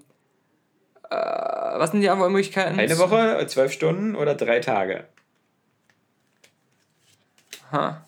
[1.08, 2.78] äh, was sind die anderen Möglichkeiten?
[2.78, 5.04] Eine Woche, zwölf Stunden oder drei Tage.
[7.72, 8.04] Ha.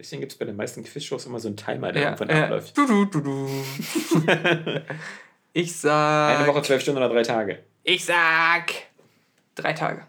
[0.00, 2.44] Deswegen gibt es bei den meisten Quizshows immer so einen Timer, der Ja, irgendwann ja.
[2.44, 2.76] abläuft.
[2.76, 3.48] Du, du, du, du.
[5.52, 6.38] ich sag.
[6.38, 7.58] Eine Woche, zwölf Stunden oder drei Tage.
[7.84, 8.72] Ich sag.
[9.54, 10.06] Drei Tage.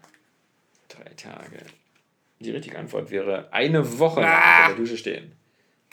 [0.88, 1.58] Drei Tage.
[2.40, 4.62] Die richtige Antwort wäre eine Woche Ah.
[4.64, 5.32] unter der Dusche stehen.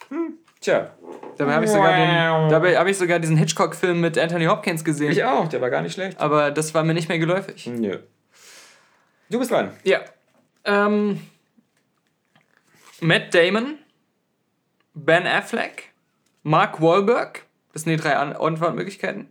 [0.08, 0.96] Hm, tja.
[1.38, 5.12] Dabei habe ich, sogar den- dabei hab ich sogar diesen Hitchcock-Film mit Anthony Hopkins gesehen.
[5.12, 6.20] Ich auch, der war gar nicht schlecht.
[6.20, 7.68] Aber das war mir nicht mehr geläufig.
[7.68, 8.00] Nö.
[9.30, 9.72] Du bist dran.
[9.84, 10.00] Ja.
[10.64, 11.20] Ähm,
[13.02, 13.78] Matt Damon,
[15.06, 15.92] Ben Affleck,
[16.44, 19.30] Mark Wahlberg, das sind die drei An- Antwortmöglichkeiten,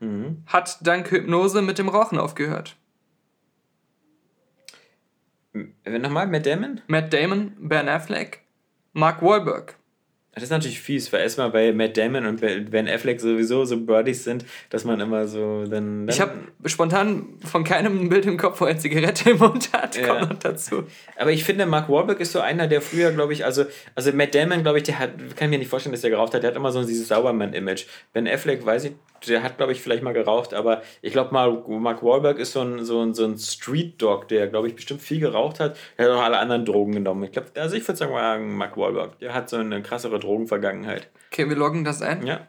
[0.00, 0.42] Mhm.
[0.46, 2.76] hat dank Hypnose mit dem Rauchen aufgehört.
[5.84, 6.80] Nochmal, Matt Damon?
[6.86, 8.42] Matt Damon, Ben Affleck,
[8.92, 9.76] Mark Wahlberg.
[10.32, 14.22] Das ist natürlich fies, weil erstmal bei Matt Damon und Ben Affleck sowieso so Buddies
[14.22, 16.06] sind, dass man immer so dann.
[16.06, 16.32] dann Ich habe
[16.66, 19.96] spontan von keinem ein Bild im Kopf, wo er eine Zigarette im Mund hat.
[19.96, 20.06] Ja.
[20.06, 20.84] Kommt noch dazu.
[21.16, 23.64] Aber ich finde, Mark Wahlberg ist so einer, der früher, glaube ich, also,
[23.96, 26.32] also Matt Damon, glaube ich, der hat, kann ich mir nicht vorstellen, dass der geraucht
[26.32, 27.86] hat, der hat immer so dieses Saubermann-Image.
[28.12, 28.92] Ben Affleck, weiß ich,
[29.26, 32.60] der hat, glaube ich, vielleicht mal geraucht, aber ich glaube, Mark, Mark Wahlberg ist so
[32.60, 35.76] ein, so ein, so ein Street-Dog, der, glaube ich, bestimmt viel geraucht hat.
[35.98, 37.24] Der hat auch alle anderen Drogen genommen.
[37.24, 41.08] Ich glaube, also ich würde sagen, Mark Wahlberg, der hat so eine krassere Drogenvergangenheit.
[41.32, 42.26] Okay, wir loggen das ein.
[42.26, 42.46] Ja.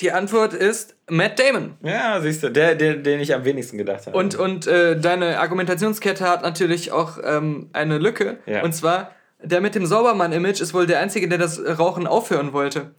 [0.00, 1.74] Die Antwort ist Matt Damon.
[1.82, 4.16] Ja, siehst du, der, der, den ich am wenigsten gedacht habe.
[4.16, 8.38] Und, und äh, deine Argumentationskette hat natürlich auch ähm, eine Lücke.
[8.46, 8.62] Ja.
[8.62, 12.92] Und zwar, der mit dem Saubermann-Image ist wohl der Einzige, der das Rauchen aufhören wollte.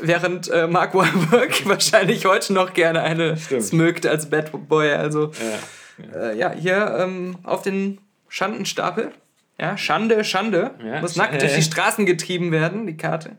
[0.00, 3.64] Während äh, Mark Wahlberg wahrscheinlich heute noch gerne eine Stimmt.
[3.64, 4.92] smögt als Bad Boy.
[4.92, 5.32] Also,
[6.12, 6.30] ja.
[6.30, 9.12] äh, ja, hier ähm, auf den Schandenstapel.
[9.60, 10.72] Ja, Schande, Schande.
[10.84, 11.00] Ja.
[11.00, 13.36] Muss nackt durch die Straßen getrieben werden, die Karte.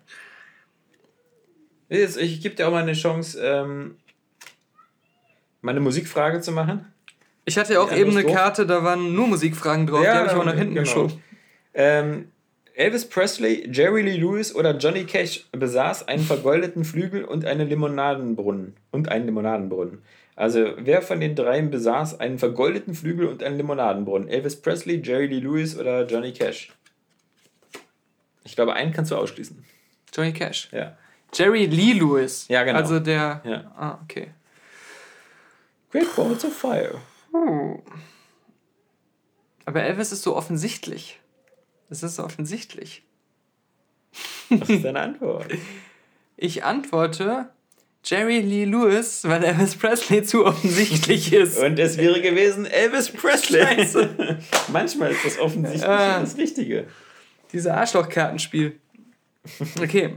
[1.87, 3.95] Jetzt, Ich gebe dir auch mal eine Chance, ähm,
[5.61, 6.85] mal eine Musikfrage zu machen.
[7.45, 8.33] Ich hatte ja auch Ja, eben eine go.
[8.33, 10.85] Karte, da waren nur Musikfragen drauf, die habe ich auch nach hinten genau.
[10.85, 11.23] geschoben.
[11.73, 12.31] Ähm,
[12.75, 18.75] Elvis Presley, Jerry Lee Lewis oder Johnny Cash besaß einen vergoldeten Flügel und einen Limonadenbrunnen.
[18.91, 20.01] Und einen Limonadenbrunnen.
[20.39, 24.29] Also, wer von den dreien besaß einen vergoldeten Flügel und einen Limonadenbrunnen?
[24.29, 26.71] Elvis Presley, Jerry Lee Lewis oder Johnny Cash?
[28.45, 29.65] Ich glaube, einen kannst du ausschließen.
[30.13, 30.69] Johnny Cash.
[30.71, 30.97] Ja.
[31.33, 32.47] Jerry Lee Lewis.
[32.47, 32.79] Ja, genau.
[32.79, 33.41] Also der.
[33.43, 33.73] Ja.
[33.75, 34.31] Ah, okay.
[35.91, 37.01] Great Balls of Fire.
[39.65, 41.19] Aber Elvis ist so offensichtlich.
[41.89, 43.03] Das ist so offensichtlich.
[44.49, 45.47] Was ist deine Antwort?
[46.41, 47.49] Ich antworte
[48.09, 51.59] Jerry Lee Lewis, weil Elvis Presley zu offensichtlich ist.
[51.59, 53.61] Und es wäre gewesen Elvis Presley.
[53.61, 54.39] Scheiße.
[54.73, 56.19] Manchmal ist das offensichtlich Ah.
[56.19, 56.87] das Richtige.
[57.53, 58.79] Dieses Arschlochkartenspiel.
[59.79, 60.15] Okay.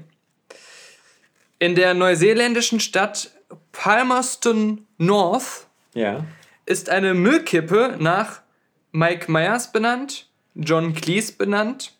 [1.59, 3.31] In der neuseeländischen Stadt
[3.73, 6.25] Palmerston North Ja.
[6.65, 8.41] ist eine Müllkippe nach
[8.93, 11.93] Mike Myers benannt, John Cleese benannt,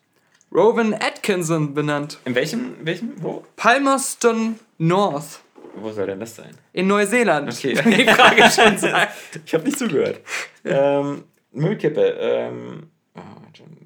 [0.51, 2.17] Rowan Atkinson benannt.
[2.25, 3.45] In welchem, welchem, wo?
[3.55, 5.39] Palmerston North
[5.75, 6.51] Wo soll denn das sein?
[6.73, 7.51] in Neuseeland.
[7.51, 7.73] Okay.
[7.85, 9.13] Die Frage schon sagt.
[9.45, 10.19] Ich habe nicht zugehört.
[10.63, 12.01] ähm, Müllkippe.
[12.19, 13.19] Ähm, oh,
[13.53, 13.77] John,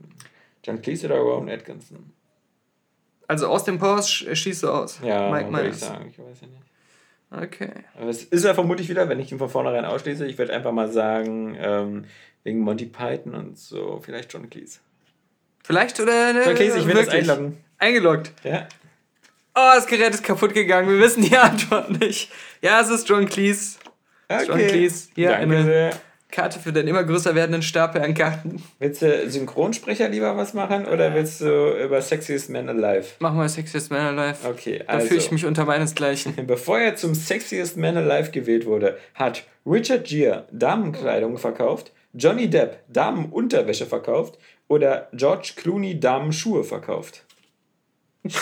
[0.63, 2.11] John Cleese oder Rowan Atkinson?
[3.27, 4.99] Also aus dem sch- schießt du aus.
[5.03, 6.07] Ja, Mike würde ich sagen.
[6.09, 6.63] Ich weiß ja nicht.
[7.29, 7.71] Okay.
[7.99, 10.71] Aber es ist ja vermutlich wieder, wenn ich ihn von vornherein ausschließe, ich würde einfach
[10.71, 12.05] mal sagen, ähm,
[12.43, 14.79] wegen Monty Python und so, vielleicht John Cleese.
[15.63, 17.29] Vielleicht oder ne, John Cleese, ich will das wirklich.
[17.29, 17.57] einloggen.
[17.79, 18.31] Eingeloggt.
[18.45, 18.67] Ja.
[19.59, 20.87] Oh, das Gerät ist kaputt gegangen.
[20.87, 22.31] Wir wissen die Antwort nicht.
[22.61, 23.77] Ja, es ist John Cleese.
[24.45, 25.89] John Cleese, hier Danke eine- sehr.
[26.29, 28.61] Karte für den immer größer werdenden Stapel an Karten.
[28.79, 33.05] Willst du Synchronsprecher lieber was machen oder willst du über Sexiest Man Alive?
[33.19, 34.45] Machen wir Sexiest Man Alive.
[34.45, 35.33] Okay, Da fühle ich also.
[35.33, 36.35] mich unter meinesgleichen.
[36.45, 42.83] Bevor er zum Sexiest Man Alive gewählt wurde, hat Richard Gere Damenkleidung verkauft, Johnny Depp
[42.89, 47.23] Damenunterwäsche verkauft oder George Clooney Damenschuhe verkauft.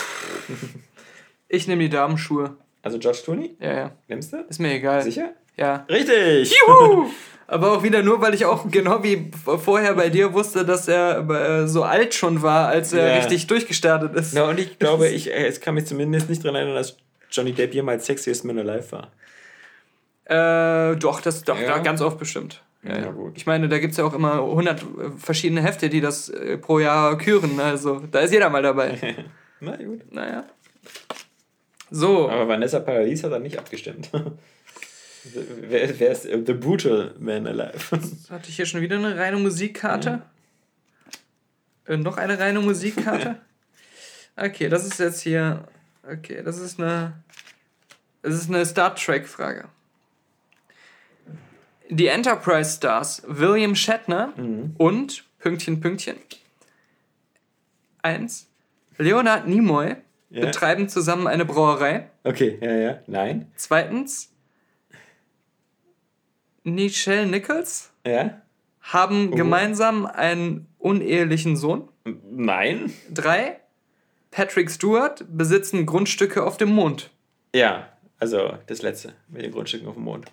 [1.48, 2.56] Ich nehme die Damenschuhe.
[2.82, 3.56] Also George Clooney?
[3.60, 3.90] Ja, ja.
[4.08, 4.38] Nimmst du?
[4.48, 5.02] Ist mir egal.
[5.02, 5.30] Sicher?
[5.56, 5.84] Ja.
[5.88, 6.52] Richtig!
[6.66, 7.06] Juhu!
[7.48, 11.28] Aber auch wieder nur, weil ich auch genau wie vorher bei dir wusste, dass er
[11.30, 13.14] äh, so alt schon war, als er Ja.
[13.16, 14.34] richtig durchgestartet ist.
[14.34, 16.96] Na, und ich glaube, ich, äh, es kann mich zumindest nicht daran erinnern, dass
[17.30, 19.12] Johnny Depp jemals Sexiest Man Alive war.
[20.24, 21.68] Äh, doch, das doch, Ja.
[21.68, 22.62] da ganz oft bestimmt.
[22.82, 23.14] Ja, Ja.
[23.34, 24.84] Ich meine, da gibt es ja auch immer 100
[25.18, 27.60] verschiedene Hefte, die das äh, pro Jahr küren.
[27.60, 29.16] Also, da ist jeder mal dabei.
[29.60, 30.00] Na gut.
[30.12, 30.44] naja.
[31.90, 34.10] So, Aber Vanessa Paradis hat er nicht abgestimmt.
[35.24, 37.78] wer, wer ist The Brutal Man Alive?
[38.30, 40.22] hatte ich hier schon wieder eine reine Musikkarte?
[41.86, 43.36] Äh, noch eine reine Musikkarte?
[44.38, 45.66] Okay, das ist jetzt hier.
[46.02, 47.14] Okay, das ist eine.
[48.20, 49.64] Das ist eine Star Trek-Frage.
[51.88, 54.34] Die Enterprise Stars William Shatner
[54.76, 56.16] und Pünktchen, Pünktchen.
[58.02, 58.46] Eins.
[58.98, 59.96] Leonard Nimoy
[60.30, 60.40] Ja.
[60.46, 62.10] betreiben zusammen eine Brauerei.
[62.24, 62.98] Okay, ja, ja.
[63.06, 63.50] Nein.
[63.56, 64.32] Zweitens.
[66.64, 68.42] Nichelle Nichols Ja.
[68.80, 71.88] haben gemeinsam einen unehelichen Sohn.
[72.30, 72.92] Nein.
[73.12, 73.60] Drei.
[74.32, 77.10] Patrick Stewart besitzen Grundstücke auf dem Mond.
[77.54, 77.88] Ja.
[78.18, 80.26] Also das letzte mit den Grundstücken auf dem Mond.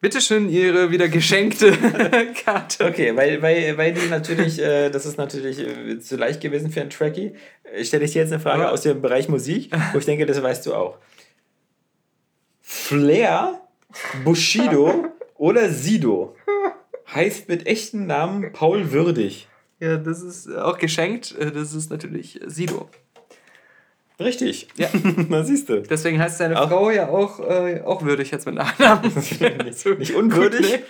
[0.00, 1.72] Bitteschön, Ihre wieder geschenkte
[2.44, 2.84] Karte.
[2.86, 6.80] Okay, weil, weil, weil die natürlich, äh, das ist natürlich äh, zu leicht gewesen für
[6.80, 7.32] einen Trekkie,
[7.64, 10.24] äh, stelle ich dir jetzt eine Frage Aber- aus dem Bereich Musik, wo ich denke,
[10.24, 10.98] das weißt du auch.
[12.60, 13.60] Flair,
[14.24, 15.06] Bushido
[15.36, 16.36] oder Sido
[17.12, 19.48] heißt mit echten Namen Paul Würdig.
[19.80, 21.34] Ja, das ist auch geschenkt.
[21.38, 22.88] Äh, Das ist natürlich Sido.
[24.20, 24.66] Richtig.
[24.76, 24.88] Ja.
[25.28, 25.80] Na siehst du.
[25.82, 29.10] Deswegen heißt seine Auch- Frau ja auch, äh, auch würdig jetzt mit Nachnamen.
[29.72, 30.80] So Nicht unwürdig.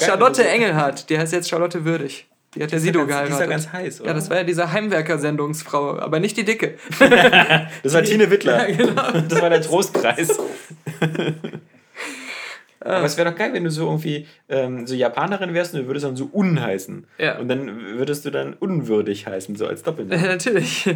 [0.00, 2.26] Charlotte nicht- Engelhardt, die heißt jetzt Charlotte Würdig.
[2.54, 3.50] Die hat ja Sido ganz- die ist ja geheiratet.
[3.50, 4.08] ganz heiß, oder?
[4.08, 6.74] Ja, das war ja diese Heimwerker-Sendungsfrau, aber nicht die Dicke.
[7.82, 8.68] Das war Tine Wittler.
[8.70, 9.20] Ja, genau.
[9.28, 10.38] Das war der Trostpreis.
[12.80, 15.86] Aber es wäre doch geil, wenn du so irgendwie ähm, so Japanerin wärst und du
[15.88, 17.06] würdest dann so Un heißen.
[17.18, 17.38] Ja.
[17.38, 17.68] Und dann
[17.98, 20.22] würdest du dann unwürdig heißen, so als Doppelname.
[20.26, 20.88] Natürlich.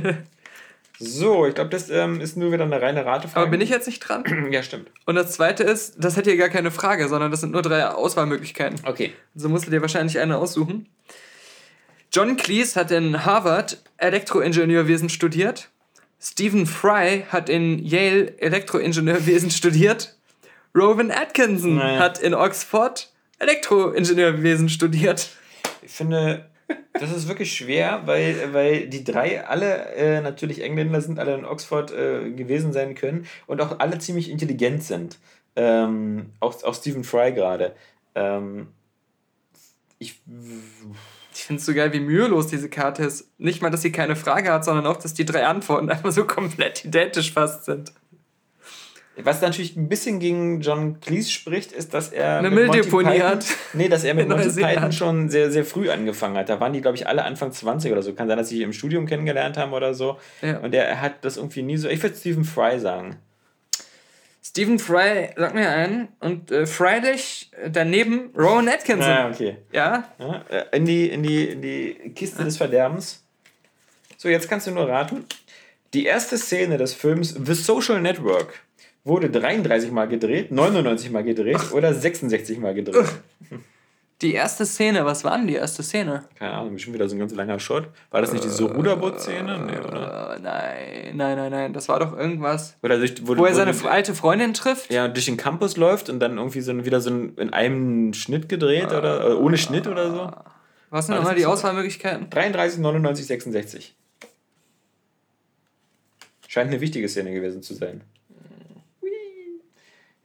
[1.04, 3.40] So, ich glaube, das ähm, ist nur wieder eine reine Ratefrage.
[3.42, 4.24] Aber bin ich jetzt nicht dran?
[4.52, 4.90] Ja, stimmt.
[5.06, 7.86] Und das zweite ist, das hätte hier gar keine Frage, sondern das sind nur drei
[7.86, 8.78] Auswahlmöglichkeiten.
[8.84, 9.12] Okay.
[9.34, 10.86] So musst du dir wahrscheinlich eine aussuchen.
[12.12, 15.70] John Cleese hat in Harvard Elektroingenieurwesen studiert.
[16.20, 20.14] Stephen Fry hat in Yale Elektroingenieurwesen studiert.
[20.74, 21.98] Rowan Atkinson Naja.
[21.98, 25.30] hat in Oxford Elektroingenieurwesen studiert.
[25.82, 26.46] Ich finde,
[26.92, 31.44] das ist wirklich schwer, weil, weil die drei alle äh, natürlich Engländer sind, alle in
[31.44, 35.18] Oxford äh, gewesen sein können und auch alle ziemlich intelligent sind.
[35.56, 37.74] Ähm, auch, auch Stephen Fry gerade.
[38.14, 38.68] Ähm,
[39.98, 40.20] ich
[41.34, 43.30] Ich finde es so geil, wie mühelos diese Karte ist.
[43.38, 46.24] Nicht mal, dass sie keine Frage hat, sondern auch, dass die drei Antworten einfach so
[46.24, 47.92] komplett identisch fast sind.
[49.16, 52.38] Was natürlich ein bisschen gegen John Cleese spricht, ist, dass er.
[52.38, 53.44] Eine Python- hat.
[53.74, 54.48] Nee, dass er mit Monty.
[54.62, 56.48] Python schon sehr, sehr früh angefangen hat.
[56.48, 58.14] Da waren die, glaube ich, alle Anfang 20 oder so.
[58.14, 60.18] Kann sein, dass sie im Studium kennengelernt haben oder so.
[60.40, 60.58] Ja.
[60.60, 61.88] Und er hat das irgendwie nie so.
[61.88, 63.16] Ich würde Stephen Fry sagen.
[64.42, 66.08] Stephen Fry, sag mir einen.
[66.20, 69.10] Und äh, Freilich daneben Rowan Atkinson.
[69.10, 69.58] Ah, okay.
[69.72, 73.22] Ja, Ja, äh, in, die, in, die, in die Kiste des Verderbens.
[74.16, 75.24] So, jetzt kannst du nur raten.
[75.94, 78.60] Die erste Szene des Films The Social Network
[79.04, 83.06] wurde 33 Mal gedreht, 99 Mal gedreht oder 66 Mal gedreht.
[84.20, 86.24] die erste Szene, was war denn die erste Szene?
[86.38, 87.88] Keine Ahnung, bestimmt wieder so ein ganz langer Shot.
[88.12, 89.58] War das nicht diese Ruderboot-Szene?
[89.66, 90.36] Nee, oder?
[90.36, 91.72] Äh, nein, nein, nein, nein.
[91.72, 94.92] Das war doch irgendwas, Oder durch, wo, wo er seine wo- alte Freundin trifft.
[94.92, 98.12] ja, durch den Campus läuft und dann irgendwie so ein, wieder so ein, in einem
[98.14, 100.30] Schnitt gedreht oder äh, ohne Schnitt oder so.
[100.90, 101.46] Was sind nochmal die?
[101.46, 102.30] Auswahlmöglichkeiten?
[102.30, 103.96] 33, 99, 66.
[106.46, 108.02] Scheint eine wichtige Szene gewesen zu sein.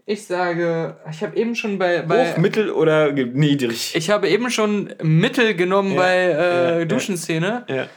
[0.09, 3.93] Ich sage, ich habe eben schon bei, bei Hoch, mittel oder niedrig?
[3.93, 6.85] ich habe eben schon Mittel genommen Ja, bei äh, ja.
[6.85, 7.65] Duschenszene.
[7.67, 7.87] ja.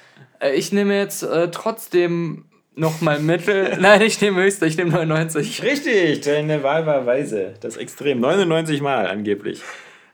[0.40, 3.76] Äh, Ich nehme jetzt äh, trotzdem nochmal Mittel.
[3.80, 5.62] Nein, ich nehme höchster, ich nehme 99.
[5.62, 7.54] Richtig, deine Wahl war weise.
[7.60, 8.18] Das ist extrem.
[8.18, 9.62] 99 Mal angeblich.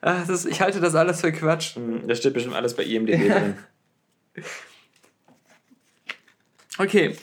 [0.03, 1.77] Ach, das, ich halte das alles für Quatsch.
[1.77, 3.55] Hm, Das steht bestimmt alles bei IMDb drin.
[6.79, 7.17] Okay.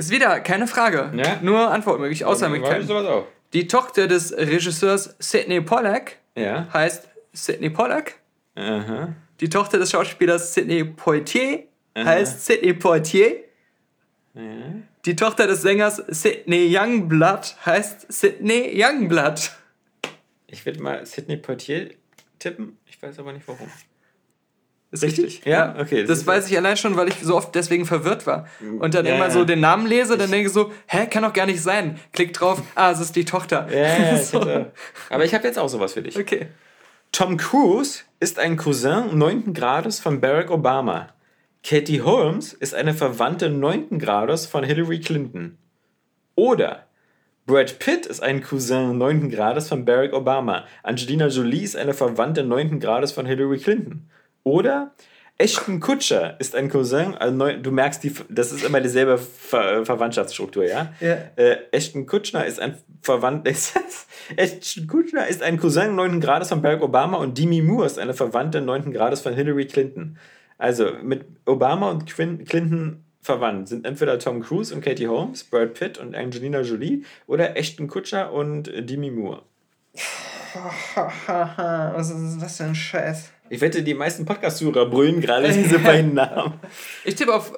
[0.00, 1.12] Ist wieder keine Frage.
[1.14, 1.38] Ja?
[1.42, 2.86] Nur Antwortmöglich, Auswahlmöglichkeiten.
[2.86, 3.26] sowas auch.
[3.52, 6.66] Die Tochter des Regisseurs Sidney Pollack Ja.
[6.72, 8.14] heißt Sidney Pollack.
[8.54, 9.14] Aha.
[9.40, 11.64] Die Tochter des Schauspielers Sidney Poitier
[11.96, 13.44] heißt Sidney Poitier.
[14.32, 14.42] Ja.
[15.04, 19.50] Die Tochter des Sängers Sidney Youngblood heißt Sidney Youngblood.
[20.46, 21.90] Ich würde mal Sidney Poitier
[22.38, 22.78] tippen.
[22.86, 23.68] Ich weiß aber nicht warum.
[24.92, 25.24] Ist Richtig?
[25.26, 25.44] richtig.
[25.46, 25.76] Ja?
[25.78, 28.46] Okay, das Das, weiß ich allein schon, weil ich so oft deswegen verwirrt war.
[28.80, 29.30] Und dann Ja, immer ja.
[29.30, 31.98] so den Namen lese, dann denke ich so, hä, kann doch gar nicht sein.
[32.12, 33.68] Klick drauf, ah, es ist die Tochter.
[33.72, 34.40] Ja, ja, ich so.
[34.40, 34.72] hätte,
[35.08, 36.18] aber ich habe jetzt auch sowas für dich.
[36.18, 36.48] Okay.
[37.12, 39.52] Tom Cruise ist ein Cousin 9.
[39.54, 41.08] Grades von Barack Obama.
[41.62, 43.98] Katie Holmes ist eine Verwandte 9.
[43.98, 45.56] Grades von Hillary Clinton.
[46.34, 46.86] Oder
[47.46, 49.30] Brad Pitt ist ein Cousin 9.
[49.30, 50.64] Grades von Barack Obama.
[50.82, 52.80] Angelina Jolie ist eine Verwandte 9.
[52.80, 54.08] Grades von Hillary Clinton.
[54.42, 54.92] Oder
[55.40, 60.66] Ashton Kutcher ist ein Cousin, also du merkst, die, das ist immer dieselbe Ver Verwandtschaftsstruktur,
[60.66, 60.92] ja?
[61.00, 61.16] Ja.
[61.36, 63.48] Äh, Ashton Kutcher ist ein Verwandt?
[64.36, 66.20] Ashton Kutcher ist ein Cousin 9.
[66.20, 68.92] Grades von Barack Obama und Demi Moore ist eine Verwandte 9.
[68.92, 70.18] Grades von Hillary Clinton.
[70.58, 75.96] Also mit Obama und Clinton verwandt sind entweder Tom Cruise und Katie Holmes, Brad Pitt
[75.96, 79.42] und Angelina Jolie oder Ashton Kutcher und Demi Moore.
[81.34, 83.30] Was ist das für ein Scheiß?
[83.50, 86.58] Ich wette, die meisten Podcast-Zuhörer brüllen gerade diese beiden Namen.
[87.04, 87.56] Ich tippe auf äh,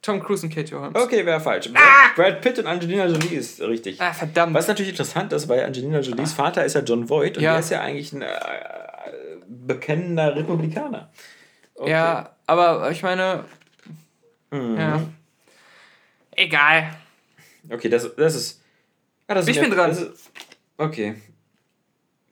[0.00, 0.94] Tom Cruise und Katie Holmes.
[1.00, 1.70] Okay, wäre falsch.
[1.72, 4.00] Brad, Brad Pitt und Angelina Jolie ist richtig.
[4.00, 4.54] Ah, verdammt.
[4.54, 7.52] Was natürlich interessant ist, weil Angelina Jolies Vater ist ja John Voight und Ja.
[7.52, 8.28] der ist ja eigentlich ein äh,
[9.48, 11.10] bekennender Republikaner.
[11.74, 11.90] Okay.
[11.90, 13.44] Ja, aber ich meine.
[14.50, 14.76] Mhm.
[14.78, 15.02] Ja.
[16.36, 16.90] Egal.
[17.70, 18.60] Okay, das, das ist.
[19.26, 19.90] Ah, das ist Ich mir- bin dran.
[19.90, 20.30] das Ist,
[20.78, 21.14] okay.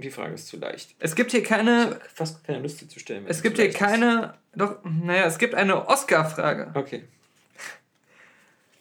[0.00, 0.94] Die Frage ist zu leicht.
[0.98, 1.98] Es gibt hier keine.
[2.14, 3.24] Fast keine Lust, zu stellen.
[3.28, 3.86] Es gibt hier leicht ist.
[3.86, 4.34] keine.
[4.54, 6.70] Doch, naja, es gibt eine Oscar-Frage.
[6.74, 7.04] Okay.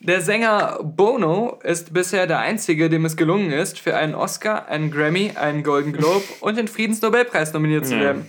[0.01, 4.91] Der Sänger Bono ist bisher der einzige, dem es gelungen ist, für einen Oscar, einen
[4.91, 8.01] Grammy, einen Golden Globe und den Friedensnobelpreis nominiert zu Ja.
[8.01, 8.25] werden.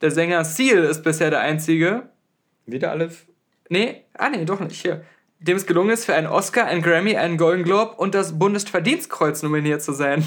[0.00, 2.08] Der Sänger Seal ist bisher der einzige.
[2.66, 3.10] Wieder alle.
[3.68, 4.82] Nee, ah nee, doch nicht.
[4.82, 5.04] Hier.
[5.38, 9.42] Dem es gelungen ist, für einen Oscar, einen Grammy, einen Golden Globe und das Bundesverdienstkreuz
[9.42, 10.24] nominiert zu sein.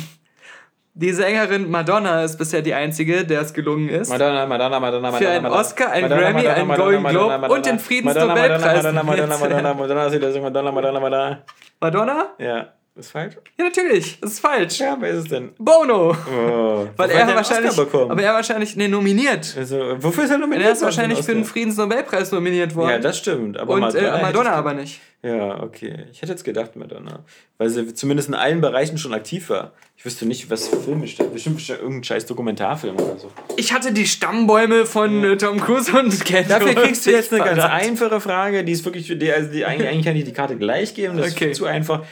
[0.99, 4.09] Die Sängerin Madonna ist bisher die einzige, der es gelungen ist.
[4.09, 5.17] Madonna, Madonna, Madonna, Madonna.
[5.19, 9.73] Für einen Oscar, einen Grammy, einen Golden Globe und den Friedensnobelpreis Madonna, Madonna, Madonna, Madonna.
[9.75, 11.43] Madonna, Madonna, Madonna, Madonna, Madonna.
[11.79, 12.29] Madonna?
[12.39, 13.35] Ja, ist falsch?
[13.59, 14.19] Ja, natürlich.
[14.21, 14.79] Das ist falsch.
[14.79, 15.51] Ja, wer ist es denn?
[15.59, 16.15] Bono.
[16.35, 17.77] Oh, Weil er wahrscheinlich.
[17.77, 18.75] Aber er wahrscheinlich.
[18.75, 19.53] Nee, nominiert.
[19.55, 20.65] also, wofür ist er nominiert?
[20.65, 21.45] er ist wahrscheinlich für den?
[21.45, 22.89] Friedensnobelpreis nominiert worden.
[22.89, 23.59] Ja, das stimmt.
[23.59, 24.99] Aber Und Madonna, äh, Madonna aber nicht.
[25.21, 26.05] Ja, okay.
[26.11, 27.19] Ich hätte jetzt gedacht Madonna.
[27.59, 29.73] Weil sie zumindest in allen Bereichen schon aktiv war.
[29.97, 31.33] Ich wüsste nicht, was Filme steht.
[31.33, 33.31] Bestimmt bestimmt irgendein scheiß Dokumentarfilm oder so.
[33.55, 37.43] Ich hatte die Stammbäume von äh, Tom Cruise und Ken Dafür kriegst du jetzt eine
[37.43, 40.33] ganz einfache Frage, die ist wirklich für die, also die, eigentlich, eigentlich kann ich die
[40.33, 41.49] Karte gleich geben, das Okay.
[41.51, 42.05] ist zu einfach.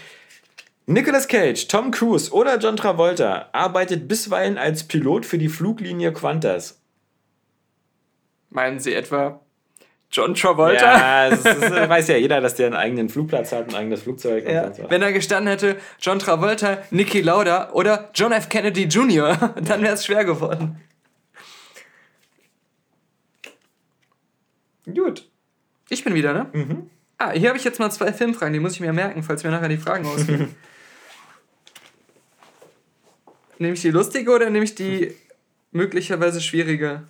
[0.88, 6.80] Nicolas Cage, Tom Cruise oder John Travolta arbeitet bisweilen als Pilot für die Fluglinie Qantas.
[8.50, 9.42] Meinen Sie etwa
[10.16, 11.26] John Travolta?
[11.26, 14.04] Ja, das ist, das weiß ja jeder, dass der einen eigenen Flugplatz hat, ein eigenes
[14.04, 14.74] Flugzeug Ja.
[14.74, 14.90] so.
[14.90, 18.48] Wenn er gestanden hätte, John Travolta, Niki Lauda oder John F.
[18.48, 20.82] Kennedy Jr., dann wäre es schwer geworden.
[24.86, 25.28] Gut.
[25.90, 26.48] Ich bin wieder, ne?
[26.54, 26.90] Mhm.
[27.18, 29.52] Ah, hier habe ich jetzt mal zwei Filmfragen, die muss ich mir merken, falls mir
[29.52, 30.56] nachher die Fragen ausgehen.
[33.60, 35.14] nehme ich die lustige oder nehme ich die
[35.72, 37.04] möglicherweise schwierige?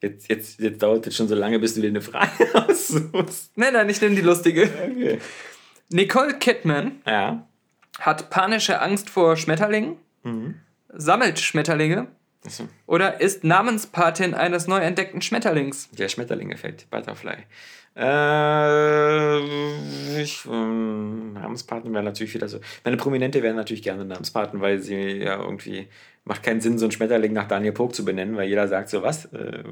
[0.00, 3.50] Jetzt, jetzt, jetzt dauert es schon so lange, bis du dir eine Frage aussuchst.
[3.56, 4.62] Nein, nein, ich nehme die lustige.
[4.64, 5.18] Okay.
[5.90, 7.46] Nicole Kidman Ja.
[7.98, 9.96] hat panische Angst vor Schmetterlingen,
[10.92, 12.06] sammelt Schmetterlinge
[12.44, 12.68] Achso.
[12.86, 15.88] oder ist Namenspatin eines neu entdeckten Schmetterlings.
[15.92, 17.38] Der Schmetterling-Effekt, Butterfly.
[17.96, 19.38] Äh,
[20.22, 22.60] ich, ähm, Namenspaten wären natürlich wieder so.
[22.84, 25.88] Meine Prominente wären natürlich gerne Namenspaten, weil sie ja irgendwie.
[26.28, 29.02] Macht keinen Sinn, so einen Schmetterling nach Daniel Pog zu benennen, weil jeder sagt so,
[29.02, 29.24] was?
[29.32, 29.62] Äh,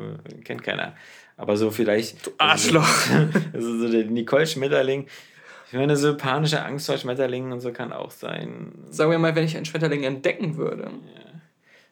[0.43, 0.95] kennt keiner.
[1.37, 2.31] Aber so vielleicht.
[2.39, 2.89] Arschloch.
[3.53, 5.07] Also so der Nicole Schmetterling.
[5.69, 8.73] Ich meine, so panische Angst vor Schmetterlingen und so kann auch sein.
[8.89, 10.91] Sagen wir mal, wenn ich einen Schmetterling entdecken würde.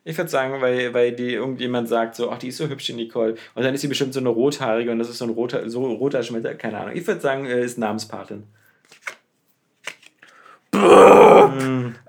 [0.05, 2.95] Ich würde sagen, weil, weil die irgendjemand sagt so, ach, die ist so hübsch, die
[2.95, 3.35] Nicole.
[3.55, 5.85] Und dann ist sie bestimmt so eine rothaarige und das ist so ein roter, so
[5.85, 6.97] roter Schmetter, keine Ahnung.
[6.97, 8.45] Ich würde sagen, äh, ist Namenspatin.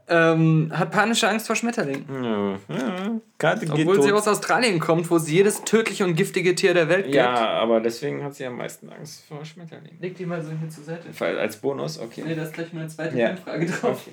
[0.08, 2.06] Ähm, hat panische Angst vor Schmetterlingen.
[2.24, 3.20] Ja, ja.
[3.40, 4.20] Karte geht Obwohl sie tot.
[4.20, 7.16] aus Australien kommt, wo es jedes tödliche und giftige Tier der Welt gibt.
[7.16, 9.98] Ja, aber deswegen hat sie am meisten Angst vor Schmetterlingen.
[10.00, 11.12] Leg die mal so hier zur Seite.
[11.12, 12.24] Fall Als Bonus, okay.
[12.24, 13.30] Nee, da ist gleich meine zweite Ja.
[13.30, 14.06] Filmfrage drauf.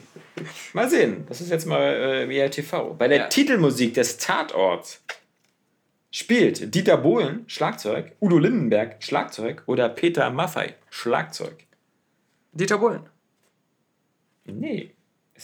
[0.73, 2.95] Mal sehen, das ist jetzt mal äh, eher TV.
[2.95, 3.27] Bei der Ja.
[3.29, 5.03] Titelmusik des Tatorts
[6.11, 11.67] spielt Dieter Bohlen Schlagzeug, Udo Lindenberg Schlagzeug oder Peter Maffei Schlagzeug.
[12.53, 13.03] Dieter Bohlen.
[14.45, 14.91] Nee,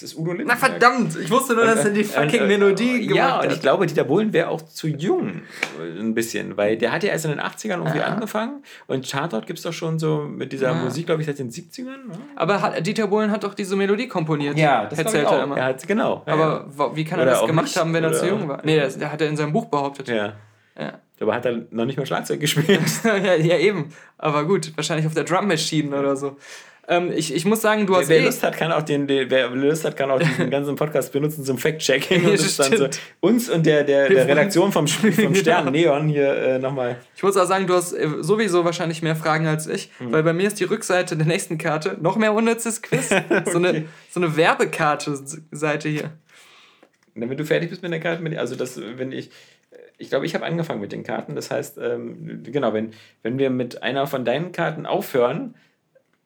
[0.01, 0.59] Es ist Udo Na Lindenberg.
[0.61, 3.61] verdammt, ich wusste nur, dass er die fucking Und, äh, Melodie gemacht Ja, und ich
[3.61, 5.42] glaube, Dieter Bohlen wäre auch zu jung.
[5.80, 6.57] äh, Ein bisschen.
[6.57, 8.62] Weil der hat ja erst in den 80ern irgendwie angefangen.
[8.86, 11.84] Und Tatort gibt es doch schon so mit dieser Musik, glaube ich, seit den 70ern.
[12.07, 12.18] Ne?
[12.36, 14.55] Aber hat, Dieter Bohlen hat doch diese Melodie komponiert.
[14.55, 15.42] glaub ich erzählt er auch.
[15.42, 15.57] immer.
[15.57, 16.22] Er hat, genau.
[16.26, 18.61] ja, Aber wie kann er Oder das gemacht nicht, haben, wenn er zu jung war?
[18.64, 20.07] Nee, das, der hat er in seinem Buch behauptet.
[20.09, 20.14] ja.
[20.16, 20.32] ja.
[20.78, 20.92] Ja.
[21.18, 22.80] Dabei hat er noch nicht mal Schlagzeug gespielt.
[23.05, 23.88] ja, ja, eben.
[24.16, 26.36] Aber gut, wahrscheinlich auf der Drum Machine oder so.
[26.91, 29.07] Ähm, ich, ich muss sagen, du Wer, hast wer eh, Lust hat, kann auch den,
[29.07, 32.89] den wer Lust hat, kann auch diesen ganzen Podcast benutzen zum Fact-Checking und dann so
[33.20, 35.70] uns und der, der, der Redaktion vom, vom Stern.
[35.70, 36.97] Neon hier äh, nochmal.
[37.14, 40.12] Ich muss auch sagen, du hast äh, sowieso wahrscheinlich mehr Fragen als ich, Hm.
[40.12, 43.11] weil bei mir ist die Rückseite der nächsten Karte noch mehr unnützes Quiz.
[43.11, 46.11] so, eine, so eine Werbekarte-Seite hier.
[47.14, 49.30] Wenn du fertig bist mit der Karte, also das, wenn ich,
[49.99, 51.34] ich glaube, ich habe angefangen mit den Karten.
[51.34, 55.55] Das heißt, ähm, genau, wenn, wenn wir mit einer von deinen Karten aufhören,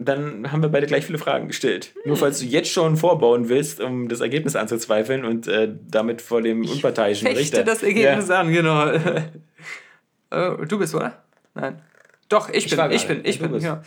[0.08, 1.92] dann haben wir beide gleich viele Fragen gestellt.
[2.04, 6.40] Nur falls du jetzt schon vorbauen willst, um das Ergebnis anzuzweifeln und äh, damit vor
[6.42, 7.64] dem unparteiischen Fechte Richter.
[7.64, 8.40] das Ergebnis Ja.
[8.40, 8.86] an, genau.
[10.30, 11.22] äh, du bist, oder?
[11.54, 11.82] Nein.
[12.28, 13.64] Doch, ich, bin, ich bin, ich Ja, du bin, bist.
[13.66, 13.82] ja.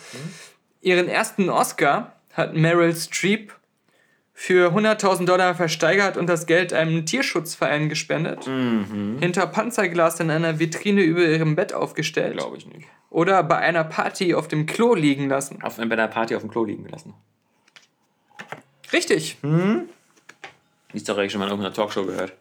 [0.81, 3.51] Ihren ersten Oscar hat Meryl Streep
[4.37, 8.45] für 100.000 Dollar versteigert und das Geld einem Tierschutzverein gespendet.
[8.45, 9.17] Mhm.
[9.21, 12.33] Hinter Panzerglas in einer Vitrine über ihrem Bett aufgestellt.
[12.33, 12.85] Glaube ich nicht.
[13.09, 15.63] Oder bei einer Party auf dem Klo liegen lassen.
[15.63, 17.13] Auf, bei einer Party auf dem Klo liegen gelassen.
[18.91, 19.37] Richtig.
[19.41, 22.33] Die Story habe ich schon mal in irgendeiner Talkshow gehört.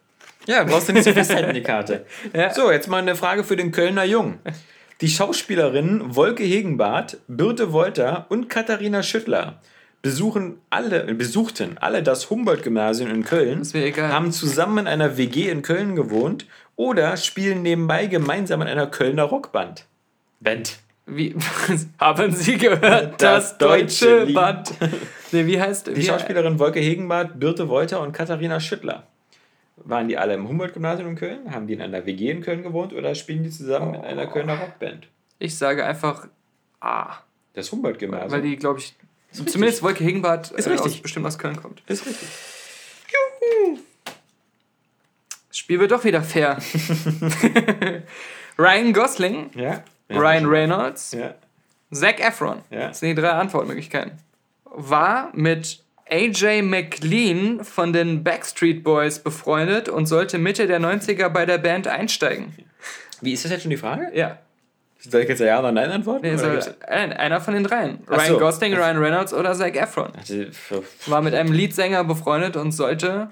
[0.47, 2.05] Ja, brauchst du nicht so festhalten, die Karte.
[2.33, 2.53] Ja.
[2.53, 4.39] So, jetzt mal eine Frage für den Kölner Jungen.
[4.99, 9.61] Die Schauspielerinnen Wolke Hegenbart, Birte Wolter und Katharina Schüttler
[10.05, 13.63] besuchen alle, besuchten alle das Humboldt-Gymnasium in Köln,
[13.97, 16.45] haben zusammen in einer WG in Köln gewohnt
[16.75, 19.87] oder spielen nebenbei gemeinsam in einer Kölner Rockband.
[20.41, 20.77] Band.
[21.07, 21.35] Wie,
[21.99, 23.19] haben Sie gehört?
[23.19, 24.33] Das Das, deutsche deutsche.
[24.33, 24.73] Band.
[25.31, 29.07] Nee, wie heißt Die wie, Schauspielerin Wolke Hegenbart, Birte Wolter und Katharina Schüttler.
[29.77, 31.51] Waren die alle im Humboldt-Gymnasium in Köln?
[31.51, 34.59] Haben die in einer WG in Köln gewohnt oder spielen die zusammen in einer Kölner
[34.59, 35.07] Rockband?
[35.39, 36.27] Ich sage einfach
[36.79, 37.15] A.
[37.53, 38.31] Das Humboldt-Gymnasium.
[38.31, 38.93] Weil die, glaube ich,
[39.39, 39.53] richtig.
[39.53, 41.01] zumindest Wolke Hegenbart Ist äh, aus, richtig.
[41.01, 41.81] bestimmt aus Köln kommt.
[41.87, 42.27] ist richtig.
[45.49, 46.57] Das Spiel wird doch wieder fair.
[48.57, 49.83] Ryan Gosling, Ja.
[50.09, 50.17] ja.
[50.19, 51.35] Ryan Reynolds, Ja.
[51.91, 52.61] Zac Efron.
[52.69, 52.87] Ja.
[52.89, 54.13] Das sind die drei Antwortmöglichkeiten.
[54.65, 61.45] War mit AJ McLean von den Backstreet Boys befreundet und sollte Mitte der 90er bei
[61.45, 62.53] der Band einsteigen.
[63.21, 64.11] Wie ist das jetzt schon die Frage?
[64.13, 64.39] Ja.
[65.09, 66.21] Soll ich jetzt ja oder nein antworten?
[66.23, 66.37] Nee,
[66.87, 67.99] ein- einer von den dreien.
[68.07, 68.39] Ach Ryan so.
[68.39, 70.11] Gosling, Ryan Reynolds oder Zac Efron.
[71.07, 73.29] War mit einem Leadsänger befreundet und sollte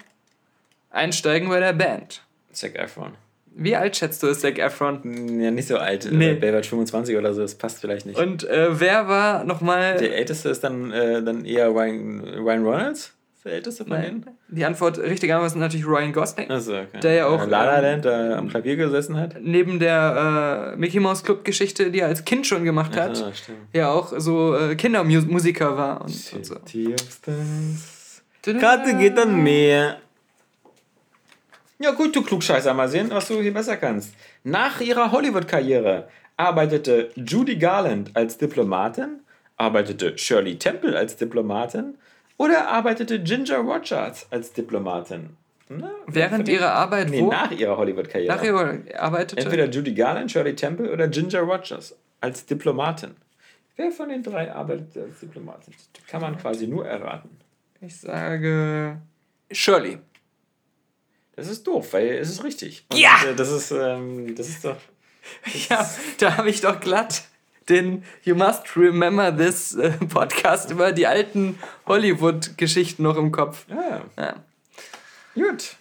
[0.91, 2.21] einsteigen bei der Band.
[2.51, 3.13] Zac Efron.
[3.55, 5.03] Wie alt schätzt du ist Zac Efron?
[5.03, 6.07] Hm, Ja, nicht so alt.
[6.11, 6.33] Nee.
[6.33, 6.33] Nee.
[6.33, 8.17] Baywatch 25 oder so, das passt vielleicht nicht.
[8.19, 9.97] Und äh, wer war nochmal.
[9.97, 13.13] der älteste ist dann, äh, dann eher Ryan, Ryan Reynolds?
[13.45, 14.21] Der älteste von Nein.
[14.23, 14.37] denen?
[14.47, 16.49] Die Antwort richtig Antwort ist natürlich Ryan Gosling.
[16.49, 16.99] Achso, okay.
[17.01, 19.35] Der ja auch, La La ähm, Land da am Klavier gesessen hat.
[19.41, 23.33] Neben der äh, Mickey Mouse Club Geschichte, die er als Kind schon gemacht hat, Ah,
[23.33, 23.57] stimmt.
[23.73, 26.55] ja auch so äh, Kindermusiker war und, und so.
[28.59, 29.97] Karte geht an mehr.
[31.79, 34.13] Ja gut, du Klugscheißer, mal sehen, was du hier besser kannst.
[34.45, 39.19] Nach ihrer Hollywood-Karriere arbeitete Judy Garland als Diplomatin,
[39.57, 41.95] arbeitete Shirley Temple als Diplomatin
[42.37, 45.37] oder arbeitete Ginger Rogers als Diplomatin.
[45.69, 47.29] Na, Während ihrer Arbeit nee, wo?
[47.31, 48.35] nach ihrer Hollywood-Karriere.
[48.35, 49.41] Nach ihrer arbeitete.
[49.41, 53.15] Entweder Judy Garland, Shirley Temple oder Ginger Rogers als Diplomatin.
[53.75, 55.73] Wer von den drei arbeitet als Diplomatin?
[56.07, 57.29] Kann man quasi nur erraten.
[57.81, 59.01] ich sage
[59.51, 59.97] Shirley.
[61.35, 62.85] Das ist doof, weil es ist richtig.
[62.91, 63.23] Und, Ja!
[63.25, 64.77] äh, Das ist, ähm, das ist doch.
[65.69, 67.23] Ja, da habe ich doch glatt
[67.69, 71.57] den You Must Remember This äh, Podcast über die alten
[71.87, 73.65] Hollywood-Geschichten noch im Kopf.
[73.69, 74.35] Ja, Ja.
[75.35, 75.75] gut.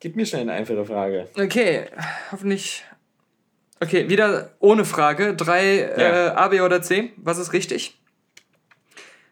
[0.00, 1.28] Gib mir schnell eine einfache Frage.
[1.38, 1.86] Okay,
[2.30, 2.84] hoffentlich.
[3.80, 5.34] Okay, wieder ohne Frage.
[5.34, 6.26] Drei Ja.
[6.26, 7.12] äh, A, B oder C.
[7.16, 7.98] Was ist richtig?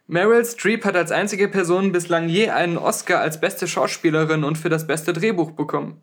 [0.06, 4.68] Meryl Streep hat als einzige Person bislang je einen Oscar als beste Schauspielerin und für
[4.68, 6.00] das beste Drehbuch bekommen.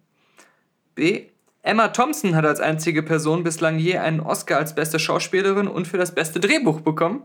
[0.96, 1.26] B.
[1.64, 5.98] Emma Thompson hat als einzige Person bislang je einen Oscar als beste Schauspielerin und für
[5.98, 7.22] das beste Drehbuch bekommen.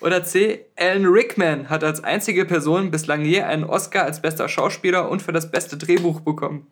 [0.00, 0.66] Oder C.
[0.76, 5.32] Alan Rickman hat als einzige Person bislang je einen Oscar als bester Schauspieler und für
[5.32, 6.66] das beste Drehbuch bekommen.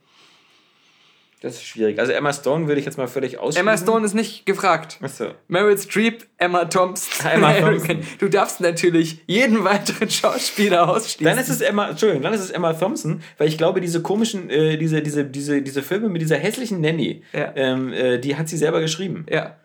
[1.40, 1.98] Das ist schwierig.
[2.00, 3.60] Also Emma Stone würde ich jetzt mal völlig ausschließen.
[3.60, 4.98] Emma Stone ist nicht gefragt.
[5.00, 5.26] Achso.
[5.46, 7.26] Meryl Streep, Emma Thompson.
[7.32, 8.00] Emma Thompson.
[8.18, 11.24] Du darfst natürlich jeden weiteren Schauspieler ausschließen.
[11.24, 14.50] Dann ist es Emma, Entschuldigung, dann ist es Emma Thompson, weil ich glaube, diese komischen,
[14.50, 17.52] äh, diese, diese, diese, diese Filme mit dieser hässlichen Nanny, Ja.
[17.54, 19.24] ähm, äh, die hat sie selber geschrieben.
[19.30, 19.56] ja.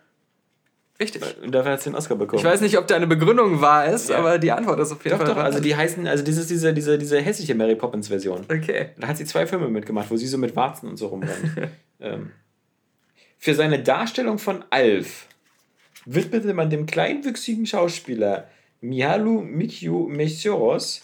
[1.00, 1.22] Richtig.
[1.42, 2.38] Und dafür hat sie den Oscar bekommen.
[2.38, 4.18] Ich weiß nicht, ob deine Begründung wahr ist, Ja.
[4.18, 5.44] aber die Antwort ist auf jeden Doch, Fall doch, wahr.
[5.44, 8.42] also die heißen, also dieses, diese, diese, diese hässliche Mary Poppins Version.
[8.44, 8.90] Okay.
[8.98, 11.52] Da hat sie zwei Filme mitgemacht, wo sie so mit Warzen und so rumrennt.
[12.00, 12.30] ähm,
[13.38, 15.26] für seine Darstellung von Alf
[16.06, 18.48] widmete man dem kleinwüchsigen Schauspieler
[18.80, 21.02] Mihalu Mikiu Mesoros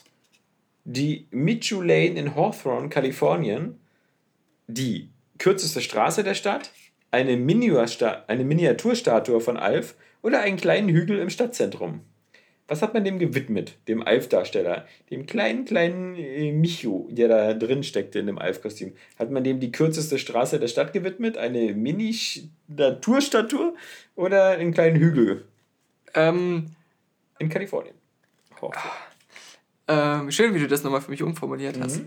[0.84, 3.78] die Michu Lane in Hawthorne, Kalifornien,
[4.66, 6.70] die kürzeste Straße der Stadt,
[7.10, 12.00] eine, eine Miniaturstatue von Alf oder einen kleinen Hügel im Stadtzentrum.
[12.68, 14.86] Was hat man dem gewidmet, dem Alf-Darsteller?
[15.10, 18.92] Dem kleinen, kleinen äh, Michu, der da drin steckte in dem Alf-Kostüm.
[19.18, 21.36] Hat man dem die kürzeste Straße der Stadt gewidmet?
[21.36, 23.74] Eine Mini-Naturstatue?
[24.14, 25.46] Oder einen kleinen Hügel
[26.14, 26.66] Ähm,
[27.40, 27.96] in Kalifornien?
[28.60, 28.70] Oh.
[29.88, 31.82] ähm, schön, wie du das nochmal für mich umformuliert Mhm.
[31.82, 32.02] hast.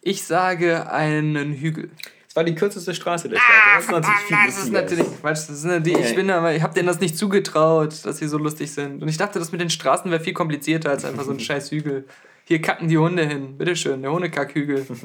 [0.00, 1.90] Ich sage einen Hügel.
[2.34, 3.46] Es war die kürzeste Straße der Stadt.
[3.76, 5.48] das ist natürlich viel Ah, Das ist natürlich Quatsch.
[5.48, 8.38] Das sind die, ich bin aber, ich habe denen das nicht zugetraut, dass sie so
[8.38, 9.00] lustig sind.
[9.00, 11.70] Und ich dachte, das mit den Straßen wäre viel komplizierter als einfach so ein scheiß
[11.70, 12.06] Hügel.
[12.44, 13.56] Hier kacken die Hunde hin.
[13.56, 14.84] Bitteschön, der Hundekackhügel.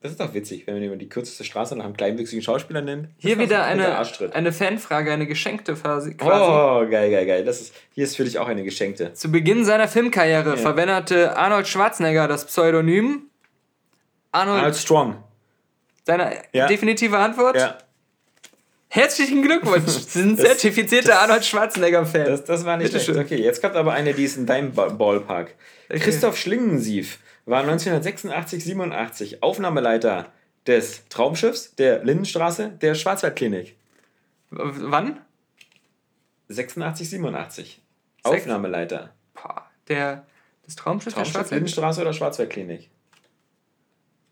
[0.00, 3.08] Das ist doch witzig, wenn man über die kürzeste Straße nach einem kleinwüchsigen Schauspieler nennt.
[3.18, 3.98] Hier ist wieder eine,
[4.32, 6.14] eine Fanfrage, eine geschenkte quasi.
[6.14, 6.86] quasi.
[6.86, 7.44] Oh, geil, geil, geil.
[7.44, 9.12] Das ist, hier ist für dich auch eine geschenkte.
[9.14, 10.56] Zu Beginn seiner Filmkarriere Ja.
[10.56, 13.22] verwendete Arnold Schwarzenegger das Pseudonym
[14.32, 14.58] Arnold.
[14.58, 15.22] Arnold Strong.
[16.04, 16.66] Deine Ja.
[16.66, 17.56] definitive Antwort?
[17.56, 17.78] Ja,
[18.90, 19.84] Herzlichen Glückwunsch.
[19.90, 22.24] Sie sind zertifizierter Arnold Schwarzenegger-Fan.
[22.24, 23.04] das, das war nicht schlecht.
[23.06, 23.18] schön.
[23.18, 25.54] Okay, jetzt kommt aber eine, die ist in deinem Ba- Ballpark.
[25.90, 30.32] Christoph Schlingensief war 1986, 87 Aufnahmeleiter
[30.66, 33.76] des Traumschiffs, der Lindenstraße, der Schwarzwaldklinik.
[34.50, 35.20] W- Wann?
[36.48, 37.66] 86, 87.
[37.66, 37.80] Sechs-
[38.24, 39.12] Aufnahmeleiter.
[39.34, 40.26] Boah, der,
[40.64, 41.56] das Traumschiff der Schwarzenegger.
[41.56, 42.88] Lindenstraße oder Schwarzwaldklinik?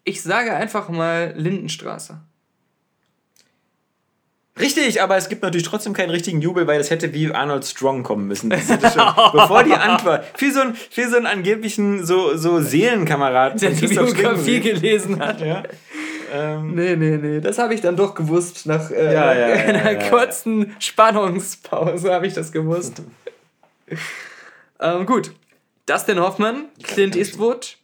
[0.09, 2.21] Ich sage einfach mal Lindenstraße.
[4.59, 8.05] Richtig, aber es gibt natürlich trotzdem keinen richtigen Jubel, weil es hätte wie Arnold Strong
[8.05, 8.49] kommen müssen.
[8.49, 10.25] Das hätte schon, bevor die Antwort.
[10.35, 13.59] Für so einen, für so einen angeblichen so, so Seelenkameraden.
[13.59, 15.41] Der die Biografie gelesen hat.
[15.41, 15.65] Ja.
[16.33, 17.41] Ähm, Nee, nee, nee.
[17.41, 18.65] Das habe ich dann doch gewusst.
[18.67, 23.03] Nach äh, Ja, ja, einer ja, kurzen Spannungspause habe ich das gewusst.
[24.81, 25.33] ähm, gut.
[25.87, 27.77] Dustin Hoffman, Clint Eastwood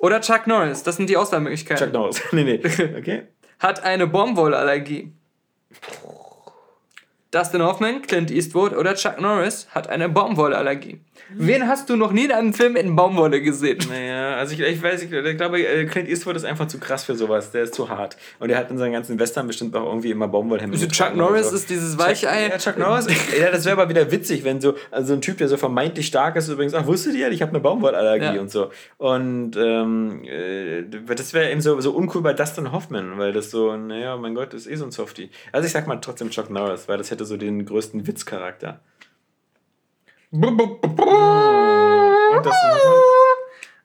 [0.00, 0.82] oder Chuck Norris.
[0.82, 1.84] Das sind die Auswahlmöglichkeiten.
[1.84, 2.22] Chuck Norris.
[2.32, 2.60] nee, nee.
[2.98, 3.22] Okay.
[3.58, 5.12] Hat eine Baumwollallergie.
[7.30, 11.00] Dustin Hoffman, Clint Eastwood oder Chuck Norris hat eine Baumwollallergie.
[11.32, 13.78] Wen hast du noch nie in einem Film in Baumwolle gesehen?
[13.88, 17.04] Naja, also ich, ich weiß, ich, ich glaube, äh, Clint Eastwood ist einfach zu krass
[17.04, 17.52] für sowas.
[17.52, 18.16] Der ist zu hart.
[18.40, 20.72] Und er hat in seinen ganzen Western bestimmt auch irgendwie immer Baumwollhemden.
[20.80, 21.54] Also Chuck Norris so.
[21.56, 22.48] ist dieses Weichei.
[22.48, 23.06] Ja, Chuck Norris.
[23.38, 26.34] ja, das wäre aber wieder witzig, wenn so also ein Typ, der so vermeintlich stark
[26.34, 28.40] ist, übrigens, ach, wusstet ihr, ich habe eine Baumwollallergie Ja.
[28.40, 28.70] und so.
[28.98, 30.82] Und ähm, äh,
[31.14, 34.52] das wäre eben so, so uncool bei Dustin Hoffman, weil das so, naja, mein Gott,
[34.52, 35.30] das ist eh so ein Softie.
[35.52, 38.80] Also ich sag mal trotzdem Chuck Norris, weil das hätte so den größten Witzcharakter.
[40.32, 40.46] Und
[42.46, 42.98] Dustin Hoffman?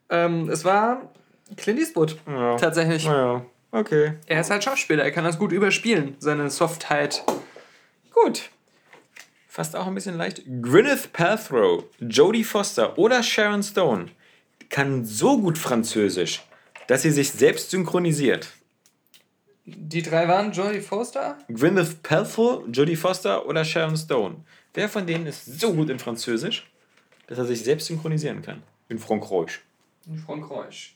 [0.09, 1.09] Ähm, es war
[1.57, 2.17] Clint Eastwood.
[2.27, 2.55] Ja.
[2.57, 3.05] Tatsächlich.
[3.05, 4.13] Naja, okay.
[4.27, 7.23] Er ist halt Schauspieler, er kann das gut überspielen, seine Softheit.
[8.13, 8.49] Gut.
[9.47, 10.43] Fast auch ein bisschen leicht.
[10.45, 14.07] Gwyneth Paltrow, Jodie Foster oder Sharon Stone
[14.69, 16.43] kann so gut Französisch,
[16.87, 18.49] dass sie sich selbst synchronisiert.
[19.65, 21.37] Die drei waren Jodie Foster?
[21.47, 24.37] Gwyneth Paltrow, Jodie Foster oder Sharon Stone.
[24.75, 26.69] Wer von denen ist so gut in Französisch,
[27.25, 28.61] dass er sich selbst synchronisieren kann?
[28.89, 29.59] In Frankreich.
[30.25, 30.95] Frankreich.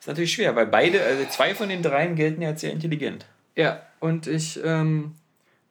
[0.00, 3.26] Ist natürlich schwer, weil beide, also zwei von den dreien gelten ja als sehr intelligent.
[3.54, 5.14] Ja, und ich ähm,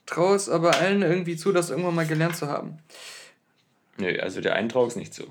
[0.06, 2.78] traue es aber allen irgendwie zu, das irgendwann mal gelernt zu haben.
[3.98, 5.24] Nö, also der einen traut es nicht zu.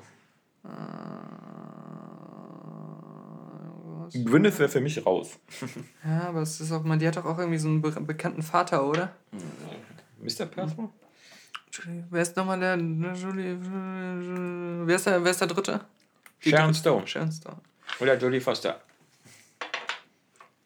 [4.13, 5.39] Gwyneth wäre für mich raus.
[6.05, 8.43] Ja, aber es ist auch mal, die hat doch auch irgendwie so einen be bekannten
[8.43, 9.15] Vater, oder?
[10.23, 10.47] Mr.
[10.47, 10.91] Paltrow?
[11.73, 12.77] Julie, Wer ist nochmal der.
[12.77, 13.57] Julie,
[14.87, 15.81] wer, ist der wer ist der Dritte?
[16.45, 17.07] Die Sharon Dritte- Stone.
[17.07, 17.61] Sharon Stone.
[18.01, 18.81] Oder Jodie Foster.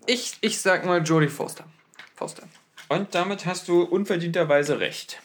[0.06, 1.64] Ich, ich sag mal Jodie Foster.
[2.14, 2.42] Foster.
[2.88, 5.20] Und damit hast du unverdienterweise recht.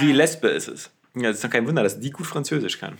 [0.00, 0.90] Die Lesbe ist es.
[1.14, 2.98] Ja, es ist doch kein Wunder, dass die gut Französisch kann.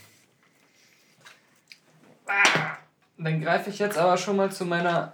[3.19, 5.12] Dann greife ich jetzt aber schon mal zu meiner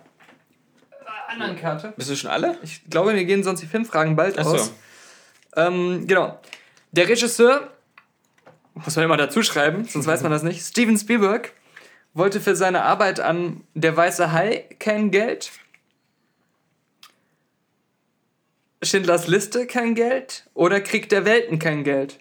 [0.90, 1.94] äh, anderen Karte.
[1.96, 2.58] Bist du schon alle?
[2.62, 4.54] Ich glaube, mir gehen sonst die Filmfragen bald Achso.
[4.54, 4.72] aus.
[5.56, 6.38] Ähm, genau.
[6.92, 7.72] Der Regisseur,
[8.74, 11.52] muss man immer dazu schreiben, sonst weiß man das nicht, Steven Spielberg
[12.12, 15.50] wollte für seine Arbeit an Der Weiße Hai kein Geld.
[18.82, 22.20] Schindlers Liste kein Geld oder Krieg der Welten kein Geld.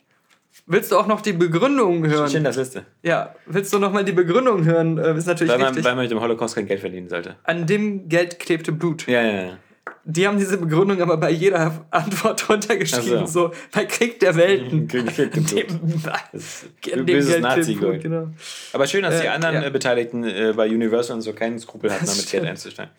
[0.66, 2.30] Willst du auch noch die Begründung hören?
[2.30, 2.86] Schindlers Liste.
[3.02, 4.98] Ja, willst du noch mal die Begründung hören?
[4.98, 5.84] Äh, ist natürlich Weil man, wichtig.
[5.84, 7.36] weil man mit dem Holocaust kein Geld verdienen sollte.
[7.44, 9.06] An dem Geld klebte Blut.
[9.08, 9.58] Ja, ja, ja.
[10.06, 13.28] die haben diese Begründung aber bei jeder Antwort runtergeschrieben.
[13.28, 13.48] So.
[13.50, 14.88] So, bei Krieg der Welten.
[14.88, 15.34] Krieg- Krieg.
[15.34, 16.02] Dem-
[16.32, 18.02] Das dem böses Geld Nazi-Gold.
[18.04, 18.28] Genau.
[18.72, 19.66] Aber schön, dass die Äh, anderen ja.
[19.66, 22.32] äh, Beteiligten äh, bei Universal und so keinen Skrupel hatten, damit.
[22.32, 22.94] Geld einzusteigen.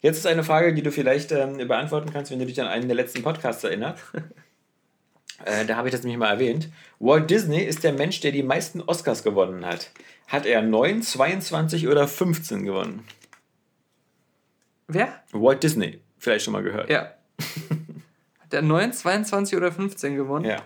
[0.00, 2.88] Jetzt ist eine Frage, die du vielleicht ähm, beantworten kannst, wenn du dich an einen
[2.88, 4.02] der letzten Podcasts erinnerst.
[5.44, 6.68] Äh, da habe ich das nämlich mal erwähnt.
[6.98, 9.90] Walt Disney ist der Mensch, der die meisten Oscars gewonnen hat.
[10.26, 13.04] Hat er 9, 22 oder 15 gewonnen?
[14.86, 15.22] Wer?
[15.32, 16.90] Walt Disney, vielleicht schon mal gehört.
[16.90, 17.14] Ja.
[18.40, 20.44] Hat der 9, 22 oder 15 gewonnen?
[20.44, 20.62] Ja.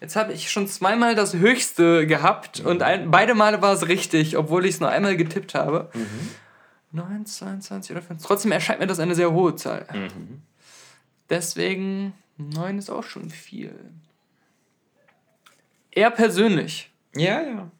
[0.00, 4.36] Jetzt habe ich schon zweimal das Höchste gehabt und ein, beide Male war es richtig,
[4.38, 5.90] obwohl ich es nur einmal getippt habe.
[6.92, 8.26] 9, 22 oder 15.
[8.26, 9.86] Trotzdem erscheint mir das eine sehr hohe Zahl.
[11.28, 12.14] Deswegen
[12.48, 13.74] 9 ist auch schon viel.
[15.92, 17.70] Er persönlich Ja, ja.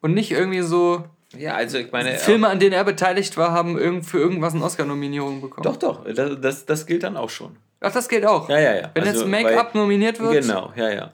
[0.00, 1.04] und nicht irgendwie so
[1.36, 2.16] Ja, also ich meine.
[2.16, 5.64] Filme, an denen er beteiligt war, haben irgend, für irgendwas eine Oscar-Nominierung bekommen.
[5.64, 7.56] Doch, doch, das, das, das gilt dann auch schon.
[7.80, 8.48] Ach, das gilt auch.
[8.48, 8.90] Ja, ja, ja.
[8.94, 11.12] Wenn Also, jetzt Make-up nominiert wird, Genau, ja, ja.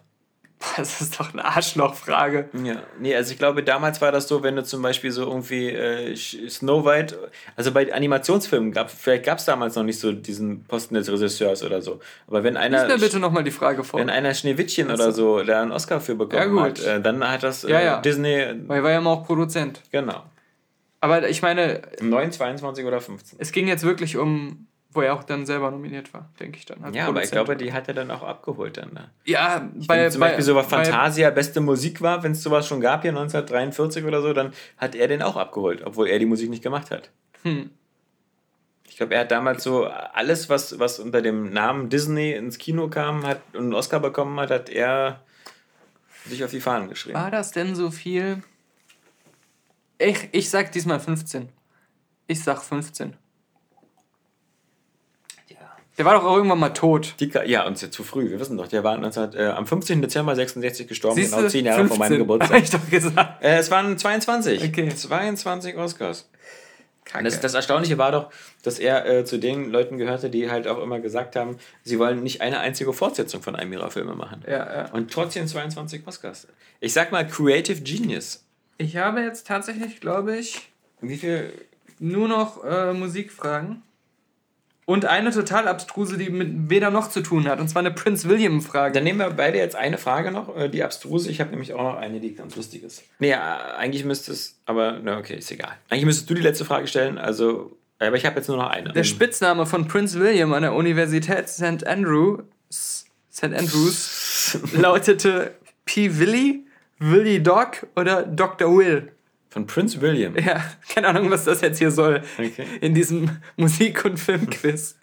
[0.76, 2.48] Das ist doch eine Arschlochfrage.
[2.64, 5.68] Ja, nee, also ich glaube, damals war das so, wenn du zum Beispiel so irgendwie
[5.70, 10.64] äh, Snow White, also bei Animationsfilmen gab vielleicht gab es damals noch nicht so diesen
[10.64, 12.00] Posten des Regisseurs oder so.
[12.26, 14.00] Aber wenn Lies einer, mir bitte nochmal die Frage vor.
[14.00, 17.42] wenn einer Schneewittchen oder so da einen Oscar für bekommen Ja, hat, äh, dann hat
[17.42, 18.00] das äh, Ja, ja.
[18.00, 19.82] Disney, Weil er war ja immer auch Produzent.
[19.90, 20.22] genau.
[21.00, 23.38] Aber ich meine, 9, 22 oder 15.
[23.40, 24.66] es ging jetzt wirklich um,
[24.96, 26.78] wo er auch dann selber nominiert war, denke ich dann.
[26.94, 27.30] Ja, aber ich Produzent.
[27.32, 28.92] glaube, die hat er dann auch abgeholt dann.
[28.94, 29.10] Ne?
[29.24, 32.42] Ja, Wenn bei, zum bei, Beispiel so was bei- Fantasia beste Musik war, wenn es
[32.42, 36.18] sowas schon gab hier 1943 oder so, dann hat er den auch abgeholt, obwohl er
[36.18, 37.10] die Musik nicht gemacht hat.
[37.42, 37.70] Hm.
[38.88, 42.88] Ich glaube, er hat damals so alles, was, was unter dem Namen Disney ins Kino
[42.88, 45.20] kam hat und einen Oscar bekommen hat, hat er
[46.24, 47.14] sich auf die Fahnen geschrieben.
[47.18, 48.42] War das denn so viel?
[49.98, 51.48] Ich, ich sag diesmal 15.
[52.26, 53.14] Ich sag 15.
[55.98, 57.14] Der war doch auch irgendwann mal tot.
[57.20, 59.66] Die, ja, und ist ja zu früh, wir wissen doch, der war 19, äh, am
[59.66, 60.02] 15.
[60.02, 61.48] Dezember 66 gestorben, Siehst genau du?
[61.50, 62.62] zehn Jahre vor meinem 15, Hab Geburtstag.
[62.62, 63.42] ich doch gesagt.
[63.44, 64.64] Äh, es waren 22.
[64.64, 64.88] Okay.
[64.94, 66.28] 22 Oscars.
[67.22, 68.30] Das, das Erstaunliche war doch,
[68.64, 72.22] dass er äh, zu den Leuten gehörte, die halt auch immer gesagt haben, sie wollen
[72.22, 74.42] nicht eine einzige Fortsetzung von einem ihrer Filme machen.
[74.46, 74.90] ja, ja.
[74.92, 76.48] Und trotzdem 22 Oscars.
[76.80, 78.44] Ich sag mal Creative Genius.
[78.76, 80.68] Ich habe jetzt tatsächlich, glaube ich,
[81.00, 81.52] Wie viel?
[82.00, 83.82] nur noch äh, Musikfragen.
[84.86, 87.58] Und eine total abstruse, die mit weder noch zu tun hat.
[87.58, 88.94] Und zwar eine Prince William-Frage.
[88.94, 91.28] Dann nehmen wir beide jetzt eine Frage noch, äh, die abstruse.
[91.28, 93.02] Ich habe nämlich auch noch eine, die ganz lustig ist.
[93.18, 95.72] Nee, äh, eigentlich müsste es, aber na okay, ist egal.
[95.88, 98.92] Eigentlich müsstest du die letzte Frage stellen, also, aber ich habe jetzt nur noch eine.
[98.92, 101.84] Der Spitzname von Prince William an der Universität St.
[101.84, 103.08] Andrew, St.
[103.42, 106.16] Andrews lautete P.
[106.16, 106.64] Willy,
[107.00, 108.78] Willy Doc oder Dr.
[108.78, 109.10] Will.
[109.56, 110.36] Von Prince William.
[110.36, 112.20] Ja, keine Ahnung, was das jetzt hier soll.
[112.38, 112.66] Okay.
[112.82, 114.98] In diesem Musik- und Filmquiz.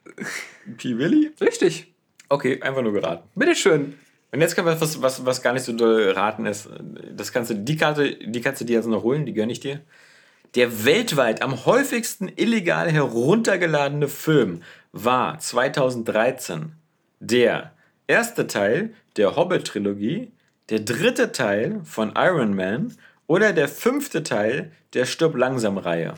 [0.78, 0.96] P.
[0.96, 1.32] Willy?
[1.42, 1.92] Richtig.
[2.30, 3.28] Okay, einfach nur geraten.
[3.34, 3.96] Bitteschön.
[4.32, 6.70] Und jetzt kommt was, was, was gar nicht so doll raten ist.
[7.16, 9.60] Das kannst du, die Karte, die kannst du dir also noch holen, die gönne ich
[9.60, 9.82] dir.
[10.54, 16.74] Der weltweit am häufigsten illegal heruntergeladene Film war 2013
[17.20, 17.74] der
[18.06, 20.32] erste Teil der Hobbit-Trilogie,
[20.70, 22.94] der dritte Teil von Iron Man
[23.28, 26.16] oder der fünfte Teil der Stirb langsam-Reihe.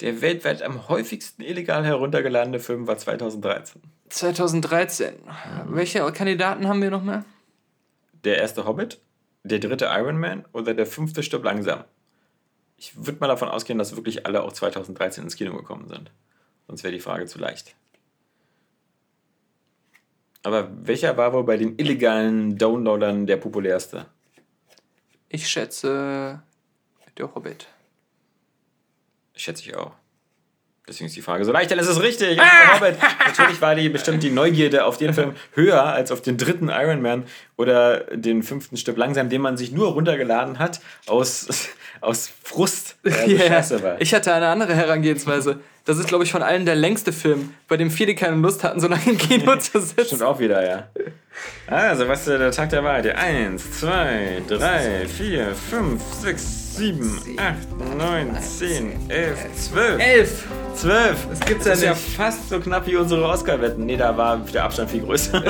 [0.00, 3.80] Der weltweit am häufigsten illegal heruntergeladene Film war 2013.
[4.08, 5.14] 2013.
[5.66, 7.24] Welche Kandidaten haben wir noch mehr?
[8.24, 9.00] Der erste Hobbit,
[9.44, 11.84] der dritte Iron Man oder der fünfte Stirb langsam.
[12.76, 16.10] Ich würde mal davon ausgehen, dass wirklich alle auch 2013 ins Kino gekommen sind.
[16.66, 17.76] Sonst wäre die Frage zu leicht.
[20.42, 24.06] Aber welcher war wohl bei den illegalen Downloadern der populärste?
[25.34, 26.42] Ich schätze
[27.16, 27.66] der Hobbit.
[29.34, 29.94] Schätze ich auch.
[30.88, 32.36] Deswegen ist die Frage so leicht, denn es ist richtig.
[32.36, 32.96] Der Hobbit.
[33.24, 37.00] Natürlich war die bestimmt die Neugierde auf den Film höher als auf den dritten Iron
[37.00, 37.24] Man
[37.56, 41.46] oder den fünften Stück langsam, den man sich nur runtergeladen hat aus,
[42.00, 42.96] aus Frust.
[43.82, 44.00] war.
[44.00, 45.60] Ich hatte eine andere Herangehensweise.
[45.84, 48.78] Das ist, glaube ich, von allen der längste Film, bei dem viele keine Lust hatten,
[48.80, 50.22] so lange im Kino zu Stimmt sitzen.
[50.22, 50.88] auch wieder, ja.
[51.66, 53.06] Also, was ist der Tag der Wahrheit?
[53.16, 60.00] Eins, zwei, drei, vier, fünf, sechs, sieben, acht, neun, zehn, elf, zwölf.
[60.00, 60.44] Elf!
[60.74, 61.26] Zwölf.
[61.28, 62.18] Das gibt's das ja ist nicht.
[62.18, 63.84] ja fast so knapp wie unsere Oscar-Wetten.
[63.86, 65.42] Nee, da war der Abstand viel größer.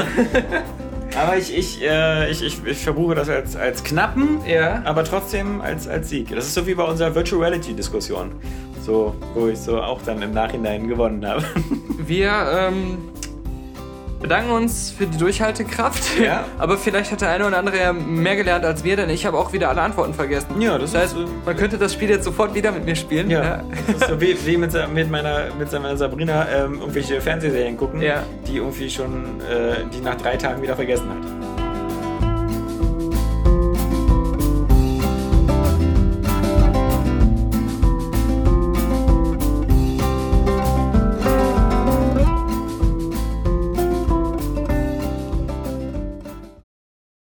[1.17, 4.83] aber ich, ich, äh, ich, ich, ich verbuche das als, als knappen, Ja.
[4.85, 6.35] aber trotzdem als, als Sieg.
[6.35, 8.33] Das ist so wie bei unserer Virtual Reality-Diskussion.
[8.85, 11.45] So, wo ich so auch dann im Nachhinein gewonnen habe.
[12.05, 12.33] Wir
[12.69, 12.99] ähm,
[14.23, 16.19] bedanken uns für die Durchhaltekraft.
[16.19, 16.45] Ja.
[16.59, 19.37] Aber vielleicht hat der eine oder andere ja mehr gelernt als wir, denn ich habe
[19.39, 20.61] auch wieder alle Antworten vergessen.
[20.61, 22.97] Ja, das Das heißt, ist, äh, man könnte das Spiel jetzt sofort wieder mit mir
[22.97, 23.29] spielen.
[23.31, 27.21] Ja, das ist so wie, wie mit, Sa- mit, meiner, mit meiner Sabrina ähm, irgendwelche
[27.21, 28.23] Fernsehserien gucken, Ja.
[28.47, 31.52] die irgendwie schon, äh, die nach drei Tagen wieder vergessen hat.